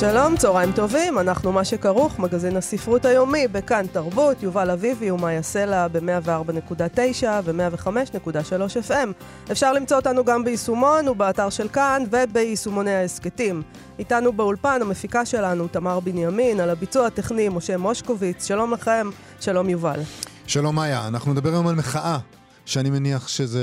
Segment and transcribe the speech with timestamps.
[0.00, 5.88] שלום, צהריים טובים, אנחנו מה שכרוך, מגזין הספרות היומי בכאן תרבות, יובל אביבי ומאיה סלע
[5.88, 9.08] ב-104.9 ו-105.3 FM.
[9.52, 13.62] אפשר למצוא אותנו גם ביישומון ובאתר של כאן וביישומוני ההסכתים.
[13.98, 18.46] איתנו באולפן המפיקה שלנו, תמר בנימין, על הביצוע הטכני, משה מושקוביץ.
[18.46, 19.10] שלום לכם,
[19.40, 20.00] שלום יובל.
[20.46, 22.18] שלום מאיה, אנחנו נדבר היום על מחאה,
[22.66, 23.60] שאני מניח שזה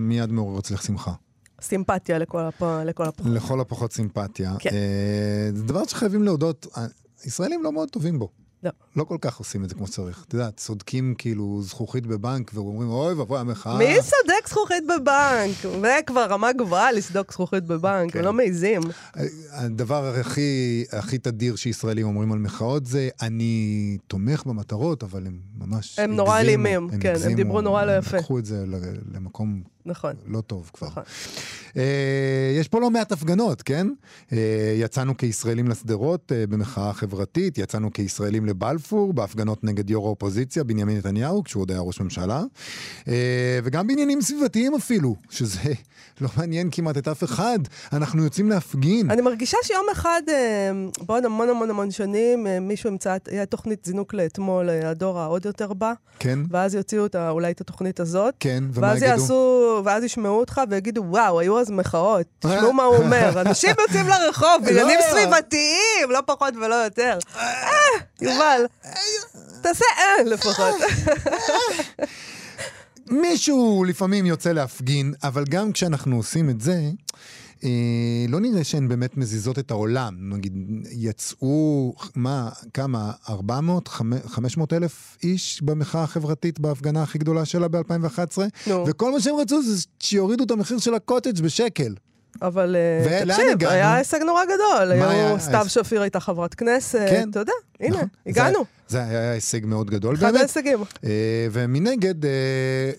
[0.00, 1.12] מיד מעורר אצלך שמחה.
[1.62, 2.62] סימפתיה לכל, הפ...
[2.84, 3.32] לכל הפחות.
[3.32, 4.54] לכל הפחות סימפתיה.
[4.58, 4.70] כן.
[4.72, 6.66] אה, זה דבר שחייבים להודות,
[7.24, 8.28] ישראלים לא מאוד טובים בו.
[8.62, 8.70] לא.
[8.96, 10.24] לא כל כך עושים את זה כמו שצריך.
[10.28, 13.78] את יודעת, סודקים כאילו זכוכית בבנק ואומרים, אוי ואבוי המחאה.
[13.78, 15.80] מי סודק זכוכית בבנק?
[15.80, 18.18] זה כבר רמה גבוהה לסדוק זכוכית בבנק, כן.
[18.18, 18.80] הם לא מעיזים.
[19.50, 25.98] הדבר הכי, הכי תדיר שישראלים אומרים על מחאות זה, אני תומך במטרות, אבל הם ממש
[25.98, 28.16] הם נורא אלימים, כן, הם דיברו נורא לא יפה.
[28.16, 28.64] הם לקחו את זה
[29.14, 30.12] למקום נכון.
[30.26, 30.88] לא טוב כבר.
[30.88, 31.02] נכון.
[31.76, 31.82] אה,
[32.60, 33.86] יש פה לא מעט הפגנות, כן?
[34.32, 34.38] אה,
[34.76, 41.44] יצאנו כישראלים לשדרות אה, במחאה חברתית, יצאנו כישראלים לבלפור, בהפגנות נגד יו"ר האופוזיציה, בנימין נתניהו,
[41.44, 42.42] כשהוא עוד היה ראש ממשלה,
[43.08, 43.14] אה,
[43.64, 45.60] וגם בעניינים סביבתיים אפילו, שזה
[46.20, 47.58] לא מעניין כמעט את אף אחד.
[47.92, 49.10] אנחנו יוצאים להפגין.
[49.10, 50.70] אני מרגישה שיום אחד, אה,
[51.06, 55.72] בעוד המון המון המון שנים, אה, מישהו ימצא, היה תוכנית זינוק לאתמול, הדור העוד יותר
[55.72, 58.34] בא, כן, ואז יוציאו את ה- אולי את התוכנית הזאת.
[58.40, 59.16] כן, ומה ואז יגידו?
[59.84, 62.26] ואז ישמעו אותך ויגידו, וואו, היו אז מחאות.
[62.38, 63.30] תשמעו מה הוא אומר.
[63.46, 65.10] אנשים יוצאים לרחוב, בעניינים לא.
[65.10, 67.18] סביבתיים, לא פחות ולא יותר.
[67.36, 67.70] אה,
[68.20, 68.66] יובל,
[69.62, 70.74] תעשה אה לפחות.
[73.10, 76.90] מישהו לפעמים יוצא להפגין, אבל גם כשאנחנו עושים את זה, אה,
[78.28, 80.14] לא נראה שהן באמת מזיזות את העולם.
[80.34, 80.52] נגיד,
[80.90, 83.88] יצאו, מה, כמה, 400,
[84.26, 88.38] 500 אלף איש במחאה החברתית בהפגנה הכי גדולה שלה ב-2011?
[88.66, 88.84] נו.
[88.86, 91.94] וכל מה שהם רצו זה שיורידו את המחיר של הקוטג' בשקל.
[92.42, 93.68] אבל אה, תקשיב?
[93.68, 94.92] היה הישג נורא גדול.
[94.92, 95.64] היה סתיו?
[95.68, 97.30] שפיר הייתה חברת כנסת, כן.
[97.30, 98.08] אתה יודע, הנה, נכון.
[98.26, 98.64] הגענו.
[98.92, 100.36] זה, היה הישג מאוד גדול אחד באמת.
[100.40, 100.78] ההישגים.
[101.04, 101.10] אה,
[101.52, 102.30] ומנגד, אה,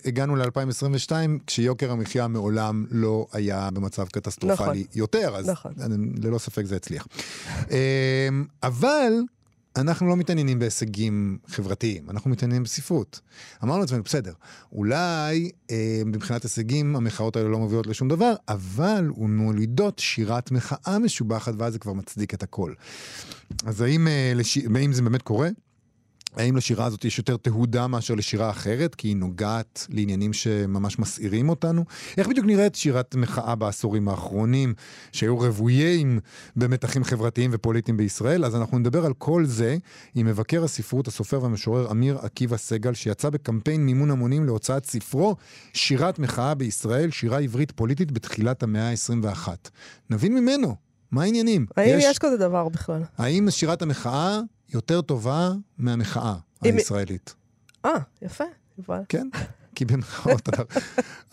[0.04, 1.12] הגענו ל-2022,
[1.46, 4.76] כשיוקר המחיה מעולם לא היה במצב קטסטרופלי נכון.
[4.94, 5.72] יותר, אז נכון.
[5.80, 7.06] אני- ללא ספק זה הצליח.
[7.70, 8.28] אה,
[8.62, 9.12] אבל
[9.76, 13.20] אנחנו לא מתעניינים בהישגים חברתיים, אנחנו מתעניינים בספרות.
[13.64, 14.32] אמרנו לעצמנו, בסדר,
[14.72, 21.54] אולי אה, מבחינת הישגים המחאות האלה לא מובילות לשום דבר, אבל מולידות שירת מחאה משובחת,
[21.58, 22.72] ואז זה כבר מצדיק את הכל.
[23.66, 24.58] אז האם, אה, לש...
[24.76, 25.48] האם זה באמת קורה?
[26.36, 31.48] האם לשירה הזאת יש יותר תהודה מאשר לשירה אחרת, כי היא נוגעת לעניינים שממש מסעירים
[31.48, 31.84] אותנו?
[32.16, 34.74] איך בדיוק נראית שירת מחאה בעשורים האחרונים,
[35.12, 36.20] שהיו רוויים
[36.56, 38.44] במתחים חברתיים ופוליטיים בישראל?
[38.44, 39.76] אז אנחנו נדבר על כל זה
[40.14, 45.36] עם מבקר הספרות, הסופר והמשורר אמיר עקיבא סגל, שיצא בקמפיין מימון המונים להוצאת ספרו
[45.72, 49.48] שירת מחאה בישראל, שירה עברית פוליטית בתחילת המאה ה-21.
[50.10, 50.76] נבין ממנו,
[51.10, 51.66] מה העניינים?
[51.76, 53.02] האם יש כזה דבר בכלל?
[53.18, 54.40] האם שירת המחאה
[54.72, 57.34] יותר טובה מהמחאה הישראלית?
[57.84, 57.90] אה,
[58.22, 58.44] יפה,
[58.78, 59.00] יובל.
[59.08, 59.28] כן,
[59.74, 60.64] כי במחאות, אנחנו-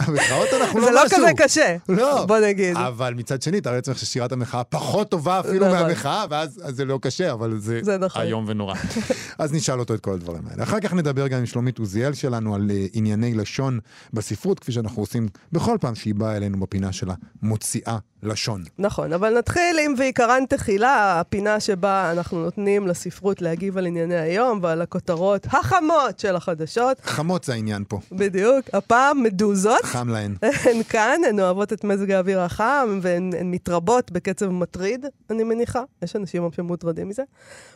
[0.62, 1.18] אנחנו לא זה לא משהו.
[1.18, 2.26] כזה קשה, לא.
[2.26, 2.76] בוא נגיד.
[2.78, 5.82] אבל מצד שני, תאר לעצמך ששירת המחאה פחות טובה אפילו נכון.
[5.88, 8.22] מהמחאה, ואז אז זה לא קשה, אבל זה זה נכון.
[8.22, 8.76] איום ונורא.
[9.40, 10.64] אז נשאל אותו את כל הדברים האלה.
[10.64, 13.80] אחר כך נדבר גם עם שלומית עוזיאל שלנו על אה, ענייני לשון
[14.14, 18.64] בספרות, כפי שאנחנו עושים בכל פעם שהיא באה אלינו בפינה שלה, מוציאה לשון.
[18.78, 24.60] נכון, אבל נתחיל עם ועיקרן תחילה, הפינה שבה אנחנו נותנים לספרות להגיב על ענייני היום
[24.62, 27.00] ועל הכותרות החמות של החדשות.
[27.04, 28.66] חמות זה העניין פה, בדיוק.
[28.74, 29.84] הפעם מדוזות.
[29.84, 30.36] חם להן.
[30.70, 35.84] הן כאן, הן אוהבות את מזג האוויר החם, והן הן מתרבות בקצב מטריד, אני מניחה.
[36.02, 37.24] יש אנשים שמוטרדים מזה.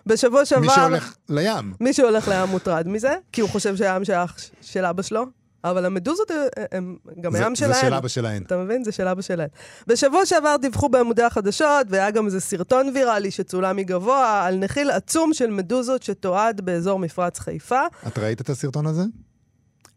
[0.06, 0.62] בשבוע שעבר...
[0.62, 1.74] מי שהולך לים.
[1.80, 5.26] מי שהולך לים מוטרד מזה, כי הוא חושב שהים שייך של אבא שלו,
[5.72, 6.38] אבל המדוזות אה,
[6.72, 7.82] הם גם זה- הים זה שלהן.
[7.82, 8.44] של אבא שלהן.
[8.44, 8.84] אתה מבין?
[8.84, 9.48] זה של אבא שלהן.
[9.88, 15.34] בשבוע שעבר דיווחו בעמודי החדשות, והיה גם איזה סרטון ויראלי שצולם מגבוה, על נחיל עצום
[15.34, 17.82] של מדוזות שתועד באזור מפרץ חיפה.
[18.08, 19.04] את ראית את הסרטון הזה?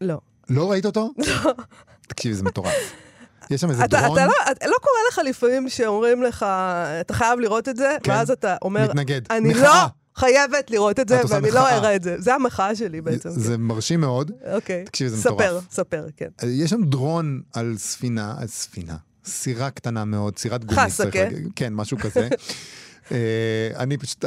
[0.01, 0.17] לא.
[0.49, 1.09] לא ראית אותו?
[2.09, 2.73] תקשיבי, זה מטורף.
[3.51, 6.45] יש שם איזה אתה, דרון, אתה לא, אתה, לא קורה לך לפעמים שאומרים לך,
[7.01, 8.11] אתה חייב לראות את זה, כן.
[8.11, 9.21] ואז אתה אומר, מתנגד.
[9.31, 9.63] אני מחאה.
[9.63, 11.69] לא חייבת לראות את זה, ואני לא.
[11.69, 12.15] אראה את זה.
[12.19, 13.29] זה המחאה שלי בעצם.
[13.29, 14.31] זה מרשים מאוד.
[14.43, 14.53] כן.
[14.53, 14.85] אוקיי.
[14.85, 15.63] תקשיבי, זה ספר, מטורף.
[15.71, 16.27] ספר, כן.
[16.47, 18.95] יש שם דרון על ספינה, על ספינה,
[19.25, 20.81] סירה קטנה מאוד, סירת גומי.
[20.91, 21.47] צריך להגיד.
[21.55, 22.27] כן, משהו כזה.
[23.11, 24.25] אה, אני פשוט,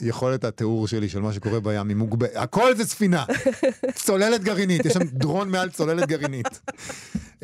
[0.00, 2.30] יכולת התיאור שלי של מה שקורה בים היא מוגבלת.
[2.34, 3.24] הכל זה ספינה.
[4.04, 6.60] צוללת גרעינית, יש שם דרון מעל צוללת גרעינית.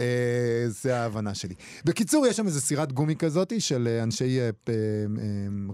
[0.00, 0.04] אה,
[0.68, 1.54] זה ההבנה שלי.
[1.84, 4.74] בקיצור, יש שם איזו סירת גומי כזאת של אה, אנשי אה, אה, אה,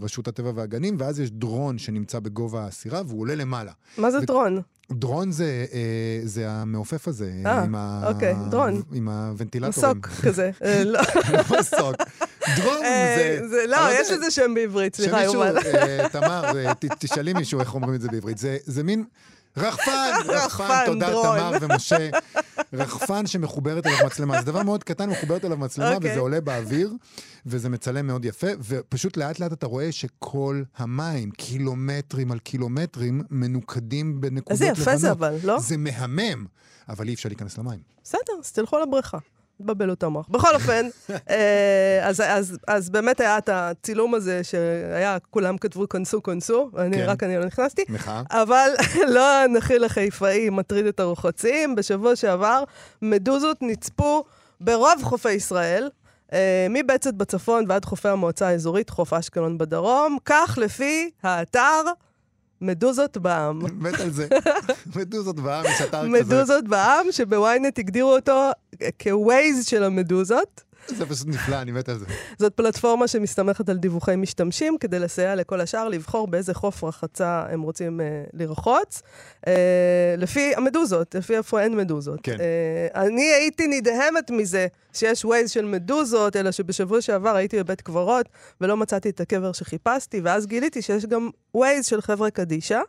[0.02, 3.73] רשות הטבע והגנים, ואז יש דרון שנמצא בגובה הסירה והוא עולה למעלה.
[3.99, 4.61] מה זה ו- דרון?
[4.93, 5.78] דרון זה, אה,
[6.25, 7.32] זה המעופף הזה.
[7.46, 8.82] אה, עם ה- אוקיי, דרון.
[8.93, 9.96] עם הוונטילטורים.
[9.96, 10.50] מסוק כזה.
[10.64, 11.00] אה, לא.
[11.61, 11.96] מסוק.
[12.56, 13.49] דרון אה, זה...
[13.49, 15.58] זה- לא, יש לזה שם בעברית, סליחה, שמישהו, יובל.
[15.58, 16.52] אה, תמר,
[16.99, 18.38] תשאלי מישהו איך אומרים את זה בעברית.
[18.38, 19.05] זה, זה מין
[19.67, 21.06] רחפן, רחפן, תודה.
[21.06, 22.08] תמר ומשה.
[22.73, 24.38] רחפן שמחוברת אליו מצלמה.
[24.41, 26.11] זה דבר מאוד קטן, מחוברת אליו מצלמה, אוקיי.
[26.11, 26.93] וזה עולה באוויר,
[27.47, 34.20] וזה מצלם מאוד יפה, ופשוט לאט לאט אתה רואה שכל המים, קילומטרים על קילומטרים, מנוקדים
[34.20, 34.79] בנקודות איזה לבנות.
[34.79, 35.61] יפה זה אבל, לא?
[35.61, 36.47] זה מהמם,
[36.88, 37.81] אבל אי אפשר להיכנס למים.
[38.05, 39.19] בסדר, אז תלכו לבריכה.
[39.62, 40.29] תבלבלו את המוח.
[40.29, 40.87] בכל אופן,
[41.31, 46.97] אה, אז, אז, אז באמת היה את הצילום הזה שהיה, כולם כתבו כנסו, כנסו, אני,
[46.97, 47.05] כן.
[47.08, 47.85] רק אני לא נכנסתי.
[47.88, 48.23] מחאה.
[48.31, 48.70] אבל
[49.14, 51.75] לא הנחיל החיפאי מטריד את הרוחצים.
[51.75, 52.64] בשבוע שעבר
[53.03, 54.25] מדוזות נצפו
[54.61, 55.91] ברוב חופי ישראל,
[56.32, 61.82] אה, מבצת בצפון ועד חופי המועצה האזורית, חוף אשקלון בדרום, כך לפי האתר
[62.61, 63.62] מדוזות בעם.
[63.85, 64.29] מת על זה.
[64.97, 66.08] מדוזות בעם, יש אתר כזה.
[66.08, 68.50] מדוזות בעם, שבוויינט הגדירו אותו
[69.03, 70.66] כווייז של המדוזות.
[70.88, 72.06] זה פשוט נפלא, אני מת על זה.
[72.38, 77.62] זאת פלטפורמה שמסתמכת על דיווחי משתמשים כדי לסייע לכל השאר לבחור באיזה חוף רחצה הם
[77.62, 79.03] רוצים אה, לרחוץ.
[79.47, 82.21] אה, לפי המדוזות, לפי איפה אין מדוזות.
[82.23, 82.37] כן.
[82.41, 88.29] אה, אני הייתי נדהמת מזה שיש ווייז של מדוזות, אלא שבשבוע שעבר הייתי בבית קברות
[88.61, 92.81] ולא מצאתי את הקבר שחיפשתי, ואז גיליתי שיש גם ווייז של חבר'ה קדישא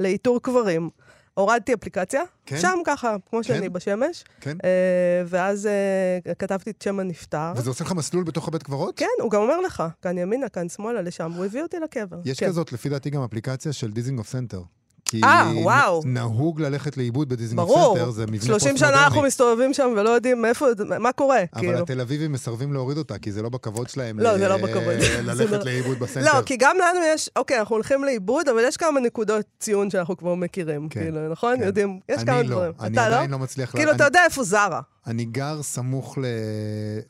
[0.00, 0.90] לאיתור קברים.
[1.36, 2.58] הורדתי אפליקציה, כן?
[2.58, 3.72] שם ככה, כמו שאני כן?
[3.72, 4.56] בשמש, כן?
[4.64, 7.52] אה, ואז אה, כתבתי את שם הנפטר.
[7.56, 8.98] וזה עושה לך מסלול בתוך הבית קברות?
[8.98, 11.32] כן, הוא גם אומר לך, כאן ימינה, כאן שמאלה, לשם.
[11.32, 12.16] הוא הביא אותי לקבר.
[12.24, 12.46] יש כן.
[12.46, 14.62] כזאת, לפי דעתי, גם אפליקציה של דיזינגוף סנטר.
[15.06, 16.02] כי אה, וואו.
[16.04, 17.96] נהוג ללכת לאיבוד בדיזינגוף ברור.
[17.96, 19.26] סנטר, זה מבנה 30 שנה אנחנו פוסט-מודרני.
[19.28, 20.66] מסתובבים שם ולא יודעים מאיפה,
[21.00, 21.78] מה קורה, אבל כאילו.
[21.78, 24.94] התל אביבים מסרבים להוריד אותה, כי זה לא בכבוד שלהם לא, ל- זה לא בכבוד.
[25.26, 26.36] ללכת לא- לאיבוד בסנטר.
[26.38, 30.16] לא, כי גם לנו יש, אוקיי, אנחנו הולכים לאיבוד, אבל יש כמה נקודות ציון שאנחנו
[30.16, 31.56] כבר מכירים, כן, כאילו, נכון?
[31.56, 31.62] כן.
[31.62, 32.72] יודעים, יש אני כמה לא, דברים.
[32.80, 33.00] אני לא?
[33.02, 33.70] עדיין לא מצליח...
[33.70, 34.80] כאילו, אני- אתה יודע איפה זרה.
[35.06, 36.24] אני גר סמוך ל-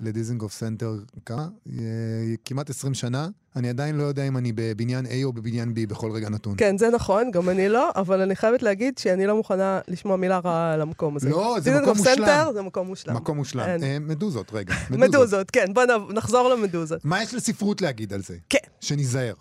[0.00, 0.94] לדיזינגוף סנטר,
[1.26, 1.48] כמה?
[1.72, 1.74] אה,
[2.44, 3.28] כמעט 20 שנה.
[3.56, 6.54] אני עדיין לא יודע אם אני בבניין A או בבניין B בכל רגע נתון.
[6.58, 10.38] כן, זה נכון, גם אני לא, אבל אני חייבת להגיד שאני לא מוכנה לשמוע מילה
[10.38, 11.30] רעה על המקום הזה.
[11.30, 12.14] לא, זה מקום מושלם.
[12.16, 13.16] סנטר זה מקום מושלם.
[13.16, 13.82] מקום מושלם.
[13.82, 14.74] אה, מדוזות, רגע.
[14.90, 17.04] מדוזות, כן, בוא נ- נחזור למדוזות.
[17.04, 18.36] מה יש לספרות להגיד על זה?
[18.50, 18.58] כן.
[18.80, 19.34] שניזהר.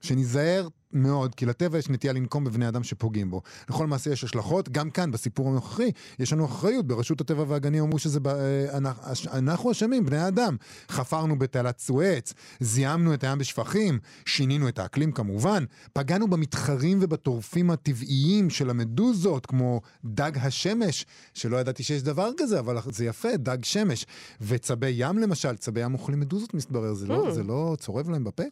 [0.00, 3.42] שניזהר מאוד, כי לטבע יש נטייה לנקום בבני אדם שפוגעים בו.
[3.70, 6.86] לכל מעשה יש השלכות, גם כאן, בסיפור הנוכחי, יש לנו אחריות.
[6.86, 8.20] ברשות הטבע והגנים אמרו שזה...
[8.26, 9.02] אה, אנחנו-
[9.32, 10.56] אנחנו אשמים, בני האדם.
[10.90, 18.50] חפרנו בתעלת סואץ, זיהמנו את הים בשפכים, שינינו את האקלים כמובן, פגענו במתחרים ובטורפים הטבעיים
[18.50, 24.06] של המדוזות, כמו דג השמש, שלא ידעתי שיש דבר כזה, אבל זה יפה, דג שמש.
[24.40, 27.30] וצבי ים למשל, צבי ים אוכלים מדוזות מסתבר, זה לא, Mm.
[27.30, 28.42] זה לא צורב להם בפה?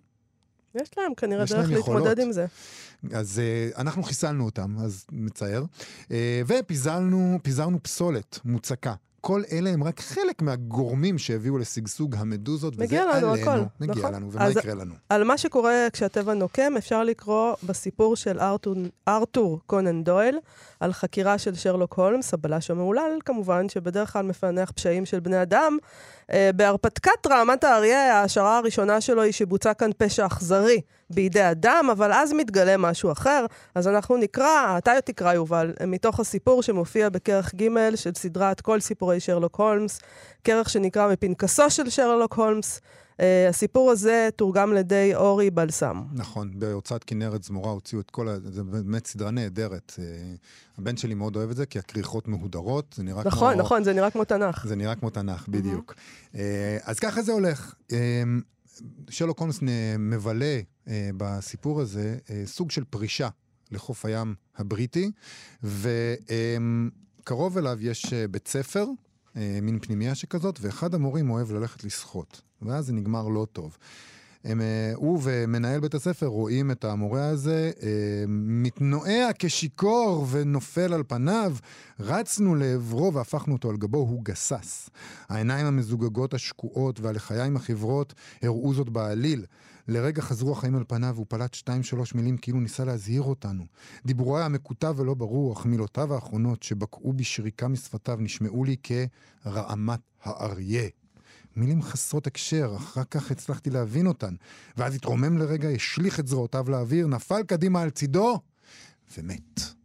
[0.82, 1.76] יש להם כנראה יש דרך להם.
[1.78, 2.46] להתמודד עם זה.
[3.12, 3.40] אז
[3.74, 5.64] uh, אנחנו חיסלנו אותם, אז מצער.
[6.04, 6.08] Uh,
[6.46, 8.94] ופיזרנו פיזרנו פסולת מוצקה.
[9.20, 13.50] כל אלה הם רק חלק מהגורמים שהביאו לשגשוג המדוזות, מגיע וזה לנו עלינו.
[13.50, 14.14] הכל, מגיע נכון.
[14.14, 14.94] לנו, ומה אז- יקרה לנו?
[15.08, 18.74] על מה שקורה כשהטבע נוקם, אפשר לקרוא בסיפור של ארתור,
[19.08, 20.38] ארתור קונן דויל,
[20.80, 25.78] על חקירה של שרלוק הולמס, הבלש המהולל כמובן, שבדרך כלל מפענח פשעים של בני אדם.
[26.32, 30.80] אה, בהרפתקת רעמת האריה, ההשערה הראשונה שלו היא שבוצע כאן פשע אכזרי
[31.10, 33.46] בידי אדם, אבל אז מתגלה משהו אחר.
[33.74, 39.20] אז אנחנו נקרא, אתה תקרא יובל, מתוך הסיפור שמופיע בכרך ג' של סדרת כל סיפורי
[39.20, 40.00] שרלוק הולמס,
[40.44, 42.80] כרך שנקרא מפנקסו של שרלוק הולמס.
[43.16, 46.02] Uh, הסיפור הזה תורגם לידי אורי בלסם.
[46.12, 48.36] נכון, בהוצאת כנרת זמורה הוציאו את כל ה...
[48.44, 49.92] זה באמת סדרה נהדרת.
[49.98, 50.04] אה,
[50.78, 53.62] הבן שלי מאוד אוהב את זה, כי הכריכות מהודרות, זה נראה נכון, כמו...
[53.62, 54.66] נכון, זה נראה כמו תנ"ך.
[54.66, 55.94] זה נראה כמו תנ"ך, בדיוק.
[56.34, 57.74] אה, אז ככה זה הולך.
[57.92, 58.22] אה,
[59.10, 59.58] שרלוק הולמס
[59.98, 63.28] מבלה אה, בסיפור הזה אה, סוג של פרישה
[63.70, 65.10] לחוף הים הבריטי,
[65.62, 68.86] וקרוב אליו יש בית ספר,
[69.62, 73.76] מין פנימייה שכזאת, ואחד המורים אוהב ללכת לשחות, ואז זה נגמר לא טוב.
[74.46, 77.88] הם, אה, הוא ומנהל בית הספר רואים את המורה הזה אה,
[78.28, 81.56] מתנועע כשיכור ונופל על פניו.
[82.00, 84.90] רצנו לעברו והפכנו אותו על גבו, הוא גסס.
[85.28, 89.44] העיניים המזוגגות השקועות והלחיים החברות הראו זאת בעליל.
[89.88, 93.64] לרגע חזרו החיים על פניו והוא פלט שתיים שלוש מילים כאילו ניסה להזהיר אותנו.
[94.06, 100.88] דיבורו היה מקוטב ולא ברור, אך מילותיו האחרונות שבקעו בשריקה משפתיו נשמעו לי כרעמת האריה.
[101.56, 104.34] מילים חסרות הקשר, אחר כך הצלחתי להבין אותן.
[104.76, 108.40] ואז התרומם לרגע, השליך את זרועותיו לאוויר, נפל קדימה על צידו,
[109.18, 109.75] ומת.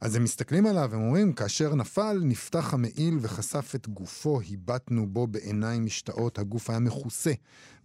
[0.00, 5.26] אז הם מסתכלים עליו, הם אומרים, כאשר נפל, נפתח המעיל וחשף את גופו, הבטנו בו
[5.26, 7.32] בעיניים משתאות, הגוף היה מכוסה,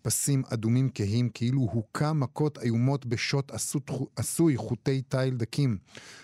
[0.01, 3.51] פסים אדומים כהים, כאילו הוכה מכות איומות בשוט
[4.15, 5.77] עשוי חוטי תיל דקים.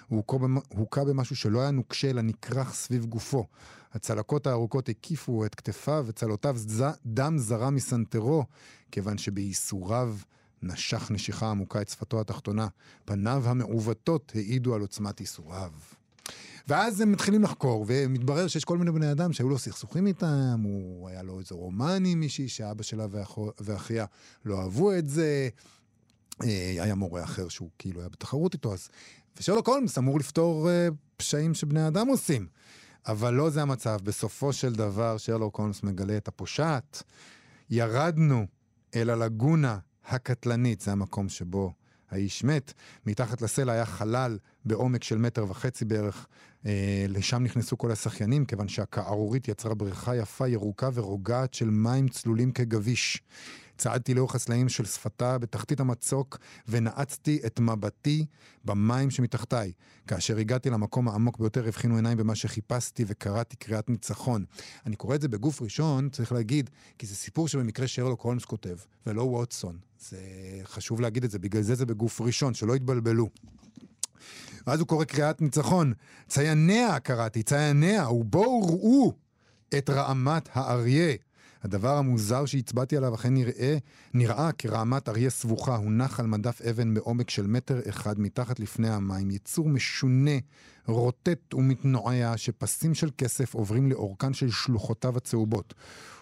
[0.08, 0.24] הוא
[0.70, 3.46] הוכה במשהו שלא היה נוקשה, אלא נכרך סביב גופו.
[3.94, 6.58] הצלקות הארוכות הקיפו את כתפיו, וצלותיו
[7.06, 8.46] דם זרה מסנטרו,
[8.92, 10.16] כיוון שבייסוריו
[10.62, 12.68] נשך נשיכה עמוקה את שפתו התחתונה.
[13.06, 15.72] פניו המעוותות העידו על עוצמת ייסוריו.
[16.68, 21.10] ואז הם מתחילים לחקור, ומתברר שיש כל מיני בני אדם שהיו לו סכסוכים איתם, הוא
[21.10, 23.06] היה לו איזה רומן עם מישהי שאבא שלה
[23.60, 24.06] ואחיה
[24.46, 25.50] לא אהבו את זה.
[26.44, 28.90] אה, היה מורה אחר שהוא כאילו היה בתחרות איתו, אז...
[29.40, 32.48] ושרלוק הולמס אמור לפתור uh, פשעים שבני אדם עושים.
[33.08, 34.00] אבל לא זה המצב.
[34.04, 37.04] בסופו של דבר שרלוק הולמס מגלה את הפושעת.
[37.70, 38.46] ירדנו
[38.96, 41.74] אל הלגונה הקטלנית, זה המקום שבו
[42.10, 42.74] האיש מת.
[43.06, 46.28] מתחת לסלע היה חלל בעומק של מטר וחצי בערך.
[46.66, 52.52] אה, לשם נכנסו כל השחיינים, כיוון שהכערורית יצרה בריכה יפה, ירוקה ורוגעת של מים צלולים
[52.52, 53.24] כגביש.
[53.78, 58.26] צעדתי לאורך הסלעים של שפתה בתחתית המצוק ונעצתי את מבטי
[58.66, 59.72] במים שמתחתיי.
[60.08, 64.46] כאשר הגעתי למקום העמוק ביותר הבחינו עיניים במה שחיפשתי וקראתי קריאת ניצחון.
[64.86, 68.76] אני קורא את זה בגוף ראשון, צריך להגיד, כי זה סיפור שבמקרה שרלוק הולמס כותב,
[69.08, 69.78] ולא ווטסון.
[70.00, 70.18] זה
[70.64, 73.30] חשוב להגיד את זה, בגלל זה זה בגוף ראשון, שלא יתבלבלו.
[74.68, 75.94] ואז הוא קורא קריאת ניצחון.
[76.28, 79.14] צייניה קראתי, צייניה, ובואו ראו
[79.78, 81.16] את רעמת האריה.
[81.68, 83.78] הדבר המוזר שהצבעתי עליו אכן נראה,
[84.14, 89.32] נראה כרעמת אריה סבוכה, הונח על מדף אבן בעומק של מטר אחד מתחת לפני המים,
[89.32, 90.32] יצור משונה,
[90.86, 95.74] רוטט ומתנועע, שפסים של כסף עוברים לאורכן של שלוחותיו הצהובות.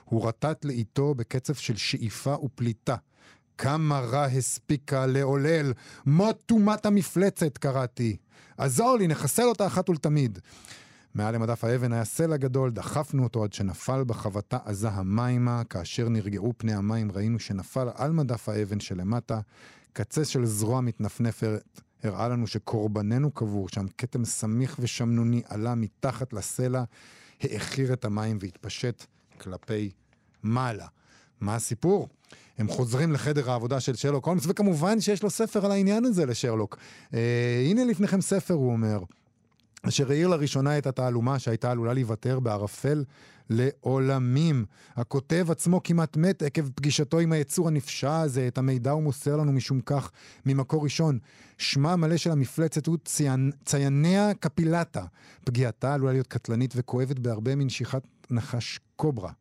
[0.05, 2.95] הוא רטט לאיתו בקצב של שאיפה ופליטה.
[3.57, 5.73] כמה רע הספיקה לעולל,
[6.05, 8.17] מות טומאת המפלצת, קראתי.
[8.57, 10.39] עזור לי, נחסל אותה אחת ולתמיד.
[11.15, 15.63] מעל למדף האבן היה סלע גדול, דחפנו אותו עד שנפל בחבטה עזה המימה.
[15.63, 19.39] כאשר נרגעו פני המים ראינו שנפל על מדף האבן שלמטה.
[19.93, 26.83] קצה של זרוע מתנפנפת הראה לנו שקורבננו קבור שם, כתם סמיך ושמנוני עלה מתחת לסלע,
[27.41, 29.05] העכיר את המים והתפשט
[29.37, 29.91] כלפי
[30.43, 30.87] מעלה.
[31.41, 32.07] מה הסיפור?
[32.57, 36.77] הם חוזרים לחדר העבודה של שרלוק הולמס, וכמובן שיש לו ספר על העניין הזה לשרלוק.
[37.13, 38.99] אה, הנה לפניכם ספר, הוא אומר.
[39.87, 43.03] אשר העיר לראשונה את התעלומה שהייתה עלולה להיוותר בערפל
[43.49, 44.65] לעולמים.
[44.95, 49.51] הכותב עצמו כמעט מת עקב פגישתו עם היצור הנפשע הזה, את המידע הוא מוסר לנו
[49.51, 50.11] משום כך
[50.45, 51.19] ממקור ראשון.
[51.57, 53.51] שמה המלא של המפלצת הוא ציינ...
[53.65, 55.05] צייניה קפילטה.
[55.45, 58.01] פגיעתה עלולה להיות קטלנית וכואבת בהרבה מנשיכת
[58.31, 59.31] נחש קוברה.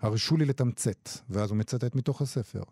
[0.00, 2.62] הרשו לי לתמצת, ואז הוא מצטט מתוך הספר.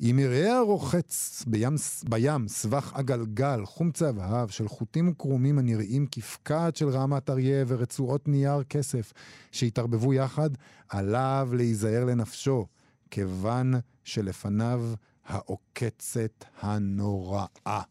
[0.00, 1.74] אם יראה הרוחץ בים,
[2.08, 8.62] בים סבך עגלגל, חום צהבהב של חוטים וקרומים הנראים כפקעת של רעמת אריה ורצועות נייר
[8.62, 9.12] כסף
[9.52, 10.50] שהתערבבו יחד,
[10.88, 12.66] עליו להיזהר לנפשו,
[13.10, 14.84] כיוון שלפניו
[15.26, 17.82] העוקצת הנוראה.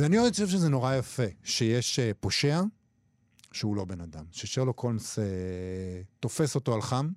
[0.00, 2.62] ואני חושב שזה נורא יפה, שיש uh, פושע
[3.54, 5.22] שהוא לא בן אדם, ששרלוק הולמס uh,
[6.20, 7.08] תופס אותו על חם,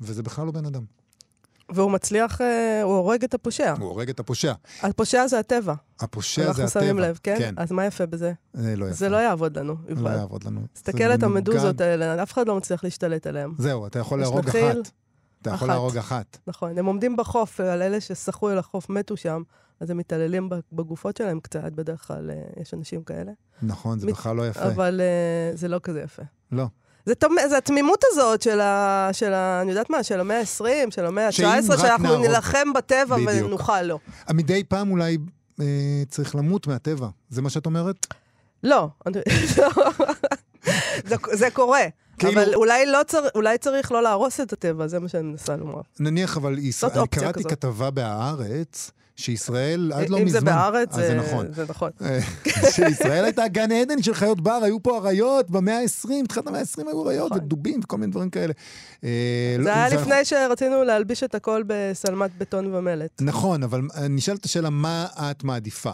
[0.00, 0.84] וזה בכלל לא בן אדם.
[1.68, 3.74] והוא מצליח, אה, הוא הורג את הפושע.
[3.78, 4.52] הוא הורג את הפושע.
[4.82, 5.74] הפושע זה הטבע.
[6.00, 6.62] הפושע זה הטבע.
[6.62, 7.36] אנחנו שמים לב, כן?
[7.38, 7.54] כן?
[7.56, 8.32] אז מה יפה בזה?
[8.52, 8.94] זה לא יפה.
[8.94, 10.02] זה לא יעבוד לנו, יובל.
[10.02, 10.60] לא יעבוד לנו.
[10.72, 13.52] תסתכל את המדוזות האלה, אף אחד לא מצליח להשתלט עליהן.
[13.58, 14.90] זהו, אתה יכול להרוג אחת.
[15.42, 16.38] אתה יכול להרוג אחת.
[16.46, 19.42] נכון, הם עומדים בחוף, על אלה ששחו אל החוף מתו שם,
[19.80, 23.32] אז הם מתעללים בגופות שלהם קצת, בדרך כלל אה, יש אנשים כאלה.
[23.62, 24.66] נכון, זה בכלל לא יפה.
[24.66, 26.22] אבל אה, זה לא כזה יפה.
[26.52, 26.64] לא.
[27.06, 27.14] זה,
[27.48, 29.08] זה התמימות הזאת של ה...
[29.12, 29.62] של ה...
[29.62, 32.26] אני יודעת מה, של המאה ה-20, של המאה ה-19, שאנחנו נערוב.
[32.26, 33.46] נילחם בטבע בדיוק.
[33.46, 33.98] ונוכל לו.
[34.34, 35.18] מדי פעם אולי
[35.60, 38.06] אה, צריך למות מהטבע, זה מה שאת אומרת?
[38.62, 38.88] לא.
[41.08, 41.82] זה, זה קורה.
[42.18, 42.42] כאילו...
[42.42, 43.26] אבל אולי, לא צר...
[43.34, 45.80] אולי צריך לא להרוס את הטבע, זה מה שאני מנסה לומר.
[46.00, 46.98] נניח, אבל ישראל...
[46.98, 47.50] אני קראתי כזאת.
[47.50, 50.22] כתבה בהארץ, שישראל עד לא מזמן...
[50.22, 51.46] אם זה בארץ, זה, נכון.
[51.52, 51.90] זה נכון.
[52.70, 56.88] שישראל הייתה גן עדן של חיות בר, היו פה אריות במאה ה-20, תחילת המאה ה-20
[56.88, 57.44] היו אריות נכון.
[57.44, 58.52] ודובים וכל מיני דברים כאלה.
[59.04, 63.22] אה, זה היה לפני שרצינו להלביש את הכל בשלמת בטון ומלט.
[63.22, 63.80] נכון, אבל
[64.10, 65.92] נשאלת השאלה, מה את מעדיפה?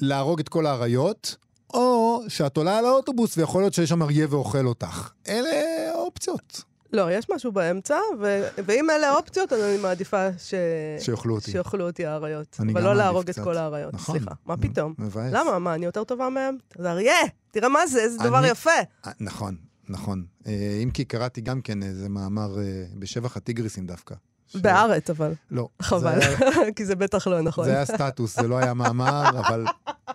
[0.00, 1.36] להרוג את כל האריות,
[1.74, 5.10] או שאת עולה על האוטובוס ויכול להיות שיש שם אריה ואוכל אותך.
[5.28, 5.50] אלה
[5.94, 6.64] האופציות.
[6.92, 8.48] לא, יש משהו באמצע, ו...
[8.66, 10.54] ואם אלה האופציות, אז אני מעדיפה ש...
[10.98, 11.50] שיאכלו אותי.
[11.50, 12.56] שיאכלו אותי האריות.
[12.72, 13.94] אבל לא להרוג את כל האריות.
[13.94, 14.18] נכון.
[14.18, 14.94] סליחה, מה פתאום?
[14.98, 15.32] מבאס.
[15.32, 15.58] למה?
[15.58, 16.56] מה, אני יותר טובה מהם?
[16.78, 17.14] זה אריה!
[17.50, 18.28] תראה מה זה, איזה אני...
[18.28, 18.70] דבר יפה.
[19.06, 19.56] אה, נכון.
[19.88, 20.24] נכון.
[20.46, 24.14] אה, אם כי קראתי גם כן איזה מאמר אה, בשבח הטיגריסים דווקא.
[24.52, 25.34] ש- בארץ, אבל.
[25.50, 25.68] לא.
[25.82, 26.36] חבל, זה
[26.76, 27.64] כי זה בטח לא נכון.
[27.64, 29.64] זה היה סטטוס, זה לא היה מאמר, אבל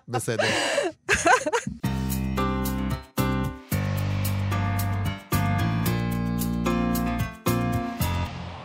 [0.08, 0.44] בסדר.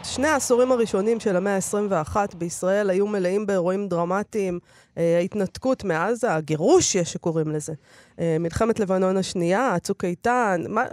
[0.05, 4.59] שני העשורים הראשונים של המאה ה-21 בישראל היו מלאים באירועים דרמטיים,
[4.99, 7.73] אה, ההתנתקות מעזה, הגירוש יש שקוראים לזה,
[8.19, 10.85] מלחמת לבנון השנייה, צוק איתן, מה,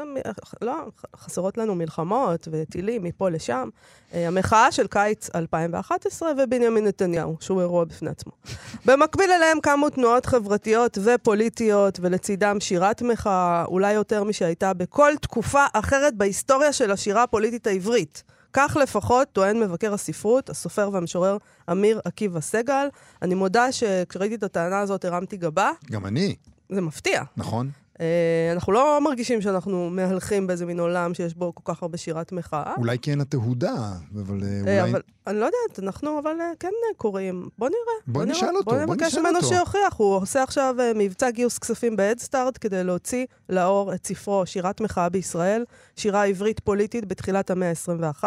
[0.61, 0.73] לא,
[1.15, 3.69] חסרות לנו מלחמות וטילים מפה לשם,
[4.13, 8.31] אה, המחאה של קיץ 2011 ובנימין נתניהו, שהוא אירוע בפני עצמו.
[8.85, 16.15] במקביל אליהם קמו תנועות חברתיות ופוליטיות, ולצידם שירת מחאה, אולי יותר משהייתה בכל תקופה אחרת
[16.15, 18.23] בהיסטוריה של השירה הפוליטית העברית.
[18.53, 21.37] כך לפחות טוען מבקר הספרות, הסופר והמשורר
[21.71, 22.87] אמיר עקיבא סגל.
[23.21, 26.35] אני מודה שכשראיתי את הטענה הזאת הרמתי גבה, גם אני,
[26.69, 27.23] זה מפתיע.
[27.37, 27.69] נכון?
[28.01, 32.31] אה, אנחנו לא מרגישים שאנחנו מהלכים באיזה מין עולם שיש בו כל כך הרבה שירת
[32.31, 32.73] מחאה.
[32.77, 34.91] אולי כי אין לה תהודה, אבל אה, אה, אולי...
[34.91, 37.49] אבל אני לא יודעת, אנחנו אבל כן קוראים.
[37.57, 37.79] בוא נראה.
[38.07, 38.37] בוא נראה.
[38.37, 39.47] נשאל אותו, בוא בוא נבקש נשאל ממנו אותו.
[39.47, 39.93] שיוכיח.
[39.97, 45.65] הוא עושה עכשיו מבצע גיוס כספים בהדסטארט כדי להוציא לאור את ספרו שירת מחאה בישראל,
[45.95, 48.23] שירה עברית פוליטית בתחילת המאה ה-21,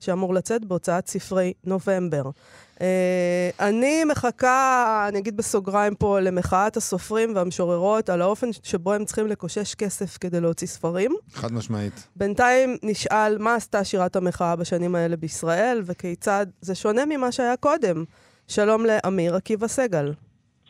[0.00, 2.22] שאמור לצאת בהוצאת ספרי נובמבר.
[2.80, 9.26] אה, אני מחכה, אני אגיד בסוגריים פה, למחאת הסופרים והמשוררות על האופן שבו הם צריכים
[9.26, 11.12] לקושש כסף כדי להוציא ספרים.
[11.32, 12.08] חד משמעית.
[12.16, 18.04] בינתיים נשאל מה עשתה שירת המחאה בשנים האלה בישראל, וכיצד זה שונה ממה שהיה קודם.
[18.48, 20.12] שלום לאמיר עקיבא סגל.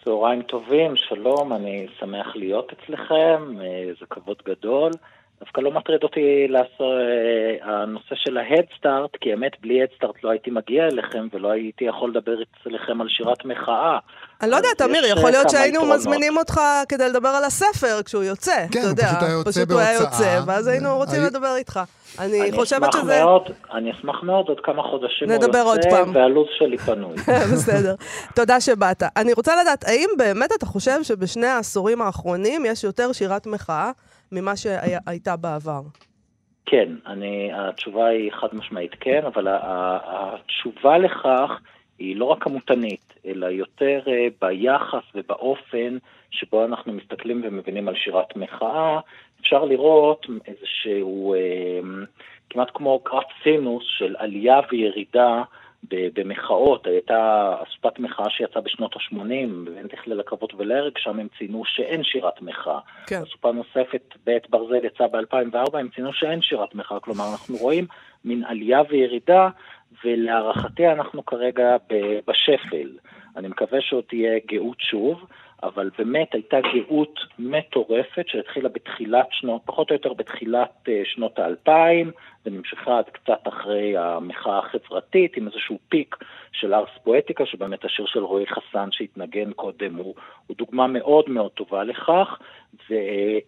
[0.04, 4.90] צהריים טובים, שלום, אני שמח להיות אצלכם, אה, זה כבוד גדול.
[5.40, 10.50] דווקא לא מטריד אותי לעשות אה, הנושא של ההדסטארט, כי האמת, בלי הדסטארט לא הייתי
[10.50, 13.98] מגיע אליכם ולא הייתי יכול לדבר אצלכם על שירת מחאה.
[14.42, 15.80] אני לא יודעת, אמיר, יכול אה, להיות שהיינו.
[15.94, 18.66] מזמינים אותך כדי לדבר על הספר כשהוא יוצא.
[18.72, 20.34] כן, אתה הוא פשוט היה יוצא פשוט הוא היה בהוצאה.
[20.34, 21.80] יוצא, ואז היינו רוצים לדבר איתך.
[22.18, 23.22] אני חושבת שזה...
[23.74, 26.14] אני אשמח מאוד, עוד כמה חודשים נדבר הוא עוד יוצא, פעם.
[26.14, 27.14] והלו"ז שלי פנוי.
[27.52, 27.94] בסדר.
[28.34, 29.02] תודה שבאת.
[29.16, 33.90] אני רוצה לדעת, האם באמת אתה חושב שבשני העשורים האחרונים יש יותר שירת מחאה
[34.32, 35.80] ממה שהייתה בעבר?
[36.66, 39.46] כן, אני, התשובה היא חד משמעית כן, אבל
[40.02, 41.60] התשובה לכך
[41.98, 45.98] היא לא רק כמותנית, אלא יותר אה, ביחס ובאופן
[46.30, 49.00] שבו אנחנו מסתכלים ומבינים על שירת מחאה.
[49.40, 51.80] אפשר לראות איזשהו, אה,
[52.50, 55.42] כמעט כמו גרף סינוס של עלייה וירידה
[55.88, 59.20] במחאות, הייתה אספת מחאה שיצאה בשנות ה-80,
[59.64, 62.78] בין תכלל הכבוד ולהרג, שם הם ציינו שאין שירת מחאה.
[63.06, 63.22] כן.
[63.22, 67.86] אסופה נוספת בעת ברזל יצאה ב-2004, הם ציינו שאין שירת מחאה, כלומר אנחנו רואים
[68.24, 69.48] מין עלייה וירידה,
[70.04, 71.76] ולהערכתי אנחנו כרגע
[72.26, 72.88] בשפל.
[73.36, 75.24] אני מקווה שעוד תהיה גאות שוב,
[75.62, 82.10] אבל באמת הייתה גאות מטורפת שהתחילה בתחילת שנות, פחות או יותר בתחילת אה, שנות האלפיים,
[82.46, 86.16] ונמשכה עד קצת אחרי המחאה החברתית, עם איזשהו פיק
[86.52, 90.14] של ארס פואטיקה, שבאמת השיר של רועי חסן שהתנגן קודם הוא,
[90.46, 92.38] הוא דוגמה מאוד מאוד טובה לכך,
[92.90, 92.94] ו,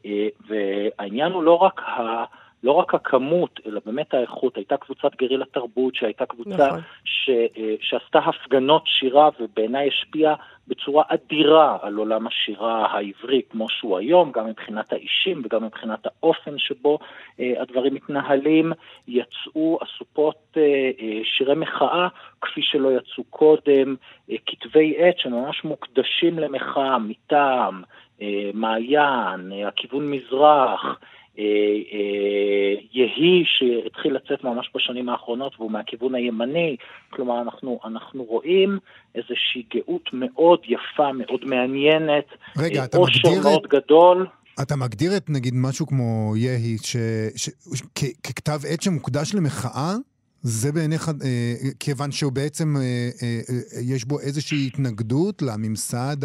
[0.07, 2.25] אה, והעניין הוא לא רק ה...
[2.63, 4.57] לא רק הכמות, אלא באמת האיכות.
[4.57, 6.81] הייתה קבוצת גרילה תרבות, שהייתה קבוצה נכון.
[7.05, 10.35] ש, אה, שעשתה הפגנות שירה, ובעיניי השפיעה
[10.69, 16.59] בצורה אדירה על עולם השירה העברי כמו שהוא היום, גם מבחינת האישים וגם מבחינת האופן
[16.59, 16.99] שבו
[17.41, 18.73] אה, הדברים מתנהלים.
[19.09, 20.63] יצאו אסופות אה,
[21.01, 22.09] אה, שירי מחאה
[22.41, 23.97] כפי שלא יצאו קודם,
[24.31, 27.83] אה, כתבי עת שממש מוקדשים למחאה מטעם,
[28.23, 30.99] אה, מעיין, אה, הכיוון מזרח.
[31.39, 31.45] אה,
[31.93, 36.77] אה, יהי שהתחיל לצאת ממש בשנים האחרונות והוא מהכיוון הימני,
[37.11, 38.79] כלומר אנחנו, אנחנו רואים
[39.15, 42.25] איזושהי גאות מאוד יפה, מאוד מעניינת,
[42.59, 44.27] רגע, אה, אתה עושר מגדיר את- מאוד גדול.
[44.63, 46.97] אתה מגדיר את נגיד משהו כמו יהי, ש...
[47.37, 47.49] ש...
[47.95, 48.05] כ...
[48.27, 49.95] ככתב עת שמוקדש למחאה?
[50.43, 52.83] זה בעיניך, אה, כיוון שהוא בעצם, אה,
[53.23, 56.17] אה, אה, יש בו איזושהי התנגדות לממסד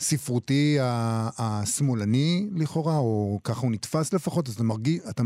[0.00, 0.76] הספרותי
[1.38, 5.22] השמאלני לכאורה, או ככה הוא נתפס לפחות, אז אתה, מרגיש, אתה,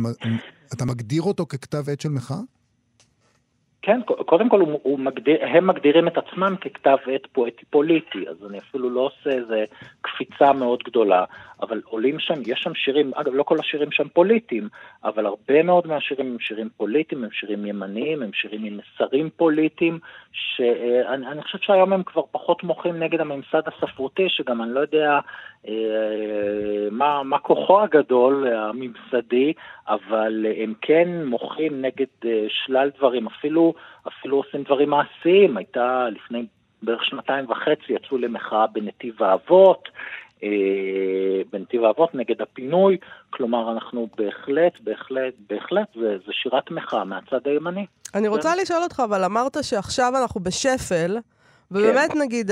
[0.72, 2.40] אתה מגדיר אותו ככתב עת של מחאה?
[3.86, 8.36] כן, קודם כל הוא, הוא מגדיר, הם מגדירים את עצמם ככתב עת פואטי פוליטי, אז
[8.50, 9.64] אני אפילו לא עושה איזה
[10.00, 11.24] קפיצה מאוד גדולה,
[11.62, 14.68] אבל עולים שם, יש שם שירים, אגב לא כל השירים שם פוליטיים,
[15.04, 19.98] אבל הרבה מאוד מהשירים הם שירים פוליטיים, הם שירים ימניים, הם שירים עם מסרים פוליטיים,
[20.32, 25.10] שאני אני חושב שהיום הם כבר פחות מוחים נגד הממסד הספרותי, שגם אני לא יודע
[25.12, 25.20] אה,
[26.90, 29.52] מה, מה כוחו הגדול, הממסדי,
[29.88, 33.74] אבל הם כן מוחים נגד אה, שלל דברים, אפילו,
[34.08, 35.56] אפילו עושים דברים מעשיים.
[35.56, 36.46] הייתה לפני
[36.82, 39.88] בערך שנתיים וחצי, יצאו למחאה בנתיב האבות,
[40.42, 40.48] אה,
[41.52, 42.96] בנתיב האבות נגד הפינוי,
[43.30, 47.86] כלומר אנחנו בהחלט, בהחלט, בהחלט, זה, זה שירת מחאה מהצד הימני.
[48.14, 48.58] אני רוצה כן.
[48.62, 51.16] לשאול אותך, אבל אמרת שעכשיו אנחנו בשפל,
[51.74, 52.18] ובאמת כן.
[52.18, 52.50] נגיד,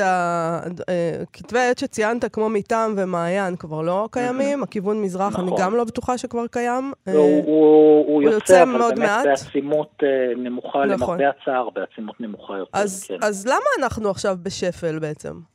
[1.33, 5.49] כתבי העת שציינת, כמו מטעם ומעיין, כבר לא קיימים, הכיוון מזרח, נכון.
[5.49, 6.93] אני גם לא בטוחה שכבר קיים.
[7.07, 9.27] לא, הוא, הוא, הוא יוצא, יוצא אבל באמת מעט.
[9.27, 10.03] בעצימות
[10.37, 11.21] נמוכה, נכון.
[11.21, 12.79] למרבה הצער, בעצימות נמוכה יותר.
[12.79, 13.17] אז, כן.
[13.23, 15.52] אז למה אנחנו עכשיו בשפל בעצם?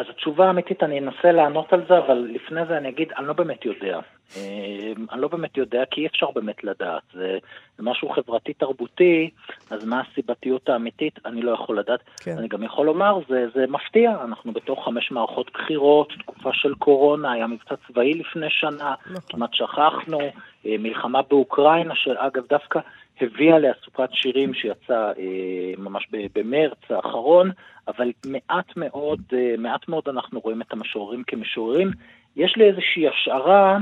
[0.00, 3.32] אז התשובה האמיתית, אני אנסה לענות על זה, אבל לפני זה אני אגיד, אני לא
[3.32, 4.00] באמת יודע.
[4.36, 7.02] אה, אני לא באמת יודע, כי אי אפשר באמת לדעת.
[7.12, 7.38] זה,
[7.76, 9.30] זה משהו חברתי-תרבותי,
[9.70, 12.00] אז מה הסיבתיות האמיתית, אני לא יכול לדעת.
[12.24, 12.38] כן.
[12.38, 17.32] אני גם יכול לומר, זה, זה מפתיע, אנחנו בתוך חמש מערכות בחירות, תקופה של קורונה,
[17.32, 19.20] היה מבצע צבאי לפני שנה, נכון.
[19.28, 20.20] כמעט שכחנו,
[20.66, 22.80] אה, מלחמה באוקראינה, שאגב דווקא
[23.22, 27.50] הביאה לאסופת שירים שיצאה אה, ממש במרץ האחרון,
[27.88, 31.90] אבל מעט מאוד, אה, מעט מאוד אנחנו רואים את המשוררים כמשוררים.
[32.36, 33.78] יש לי איזושהי השערה,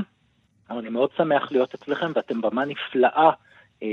[0.69, 3.29] אבל אני מאוד שמח להיות אצלכם, ואתם במה נפלאה
[3.83, 3.87] אה,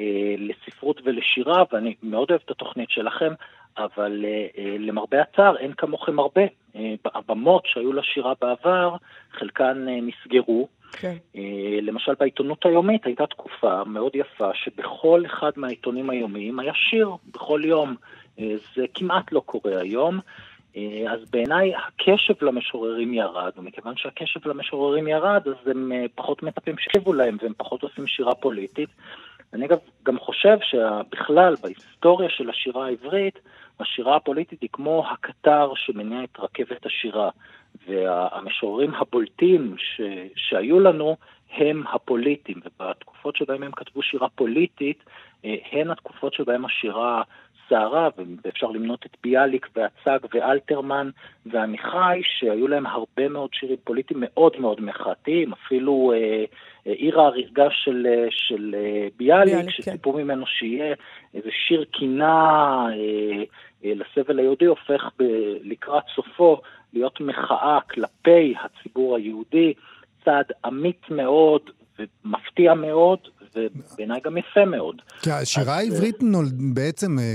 [0.00, 3.32] אה, לספרות ולשירה, ואני מאוד אוהב את התוכנית שלכם,
[3.78, 6.42] אבל אה, אה, למרבה הצער אין כמוכם הרבה.
[6.76, 8.96] אה, הבמות שהיו לשירה בעבר,
[9.32, 10.68] חלקן אה, נסגרו.
[10.96, 11.16] כן.
[11.36, 17.60] אה, למשל בעיתונות היומית הייתה תקופה מאוד יפה שבכל אחד מהעיתונים היומיים היה שיר בכל
[17.64, 17.96] יום.
[18.38, 20.20] אה, זה כמעט לא קורה היום.
[20.76, 27.12] אה, אז בעיניי הקשב למשוררים ירד, ומכיוון שהקשב למשוררים ירד, אז הם פחות מצפים שיקשיבו
[27.12, 28.88] להם והם פחות עושים שירה פוליטית.
[29.52, 33.38] אני אגב גם חושב שבכלל, בהיסטוריה של השירה העברית,
[33.80, 37.30] השירה הפוליטית היא כמו הקטר שמניע את רכבת השירה.
[37.88, 40.00] והמשוררים הבולטים ש,
[40.36, 41.16] שהיו לנו
[41.50, 45.04] הם הפוליטים, ובתקופות שבהם הם כתבו שירה פוליטית,
[45.44, 47.22] אה, הן התקופות שבהם השירה
[47.68, 48.08] סערה,
[48.44, 51.10] ואפשר למנות את ביאליק והצג ואלתרמן
[51.46, 56.44] ועמיחי, שהיו להם הרבה מאוד שירים פוליטיים מאוד מאוד מחאתיים, אפילו אה,
[56.86, 59.70] אה, עיר ההריגה של, אה, של אה, ביאליק, ביאליק.
[59.70, 60.18] שסיפרו כן.
[60.22, 60.94] ממנו שיהיה
[61.34, 63.42] איזה שיר קינה אה,
[63.84, 65.22] אה, לסבל היהודי, הופך ב,
[65.62, 66.60] לקראת סופו
[66.96, 69.74] להיות מחאה כלפי הציבור היהודי,
[70.24, 73.18] צעד אמיץ מאוד ומפתיע מאוד,
[73.54, 75.02] ובעיניי גם יפה מאוד.
[75.22, 77.34] כי השירה אה, העברית נולד בעצם, אה,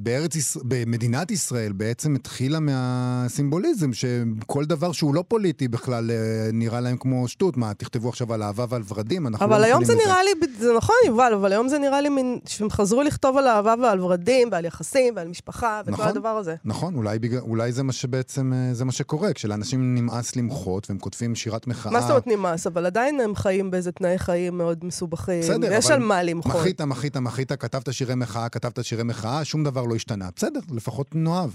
[0.00, 6.16] בארץ, במדינת ישראל בעצם התחילה מהסימבוליזם, שכל דבר שהוא לא פוליטי בכלל אה,
[6.52, 7.56] נראה להם כמו שטות.
[7.56, 9.26] מה, תכתבו עכשיו על אהבה ועל ורדים?
[9.26, 12.08] אנחנו לא אבל היום זה נראה לי, זה נכון יובל, אבל היום זה נראה לי
[12.08, 16.28] מין, שהם חזרו לכתוב על אהבה ועל ורדים ועל יחסים ועל משפחה וכל נכון, הדבר
[16.28, 16.54] הזה.
[16.64, 21.66] נכון, אולי, אולי זה מה שבעצם, זה מה שקורה, כשלאנשים נמאס למחות והם כותבים שירת
[21.66, 21.92] מחאה.
[21.92, 22.66] מה זאת אומרת נמאס?
[22.66, 25.42] אבל עדיין הם חיים באיזה תנאי חיים מאוד מסובכים.
[25.50, 26.60] בסדר, יש על מה למחות.
[26.60, 30.24] מחית, מחית, מחית, כתבת שירי מחאה, כתבת שירי מחאה, שום דבר לא השתנה.
[30.36, 31.50] בסדר, לפחות נאהב.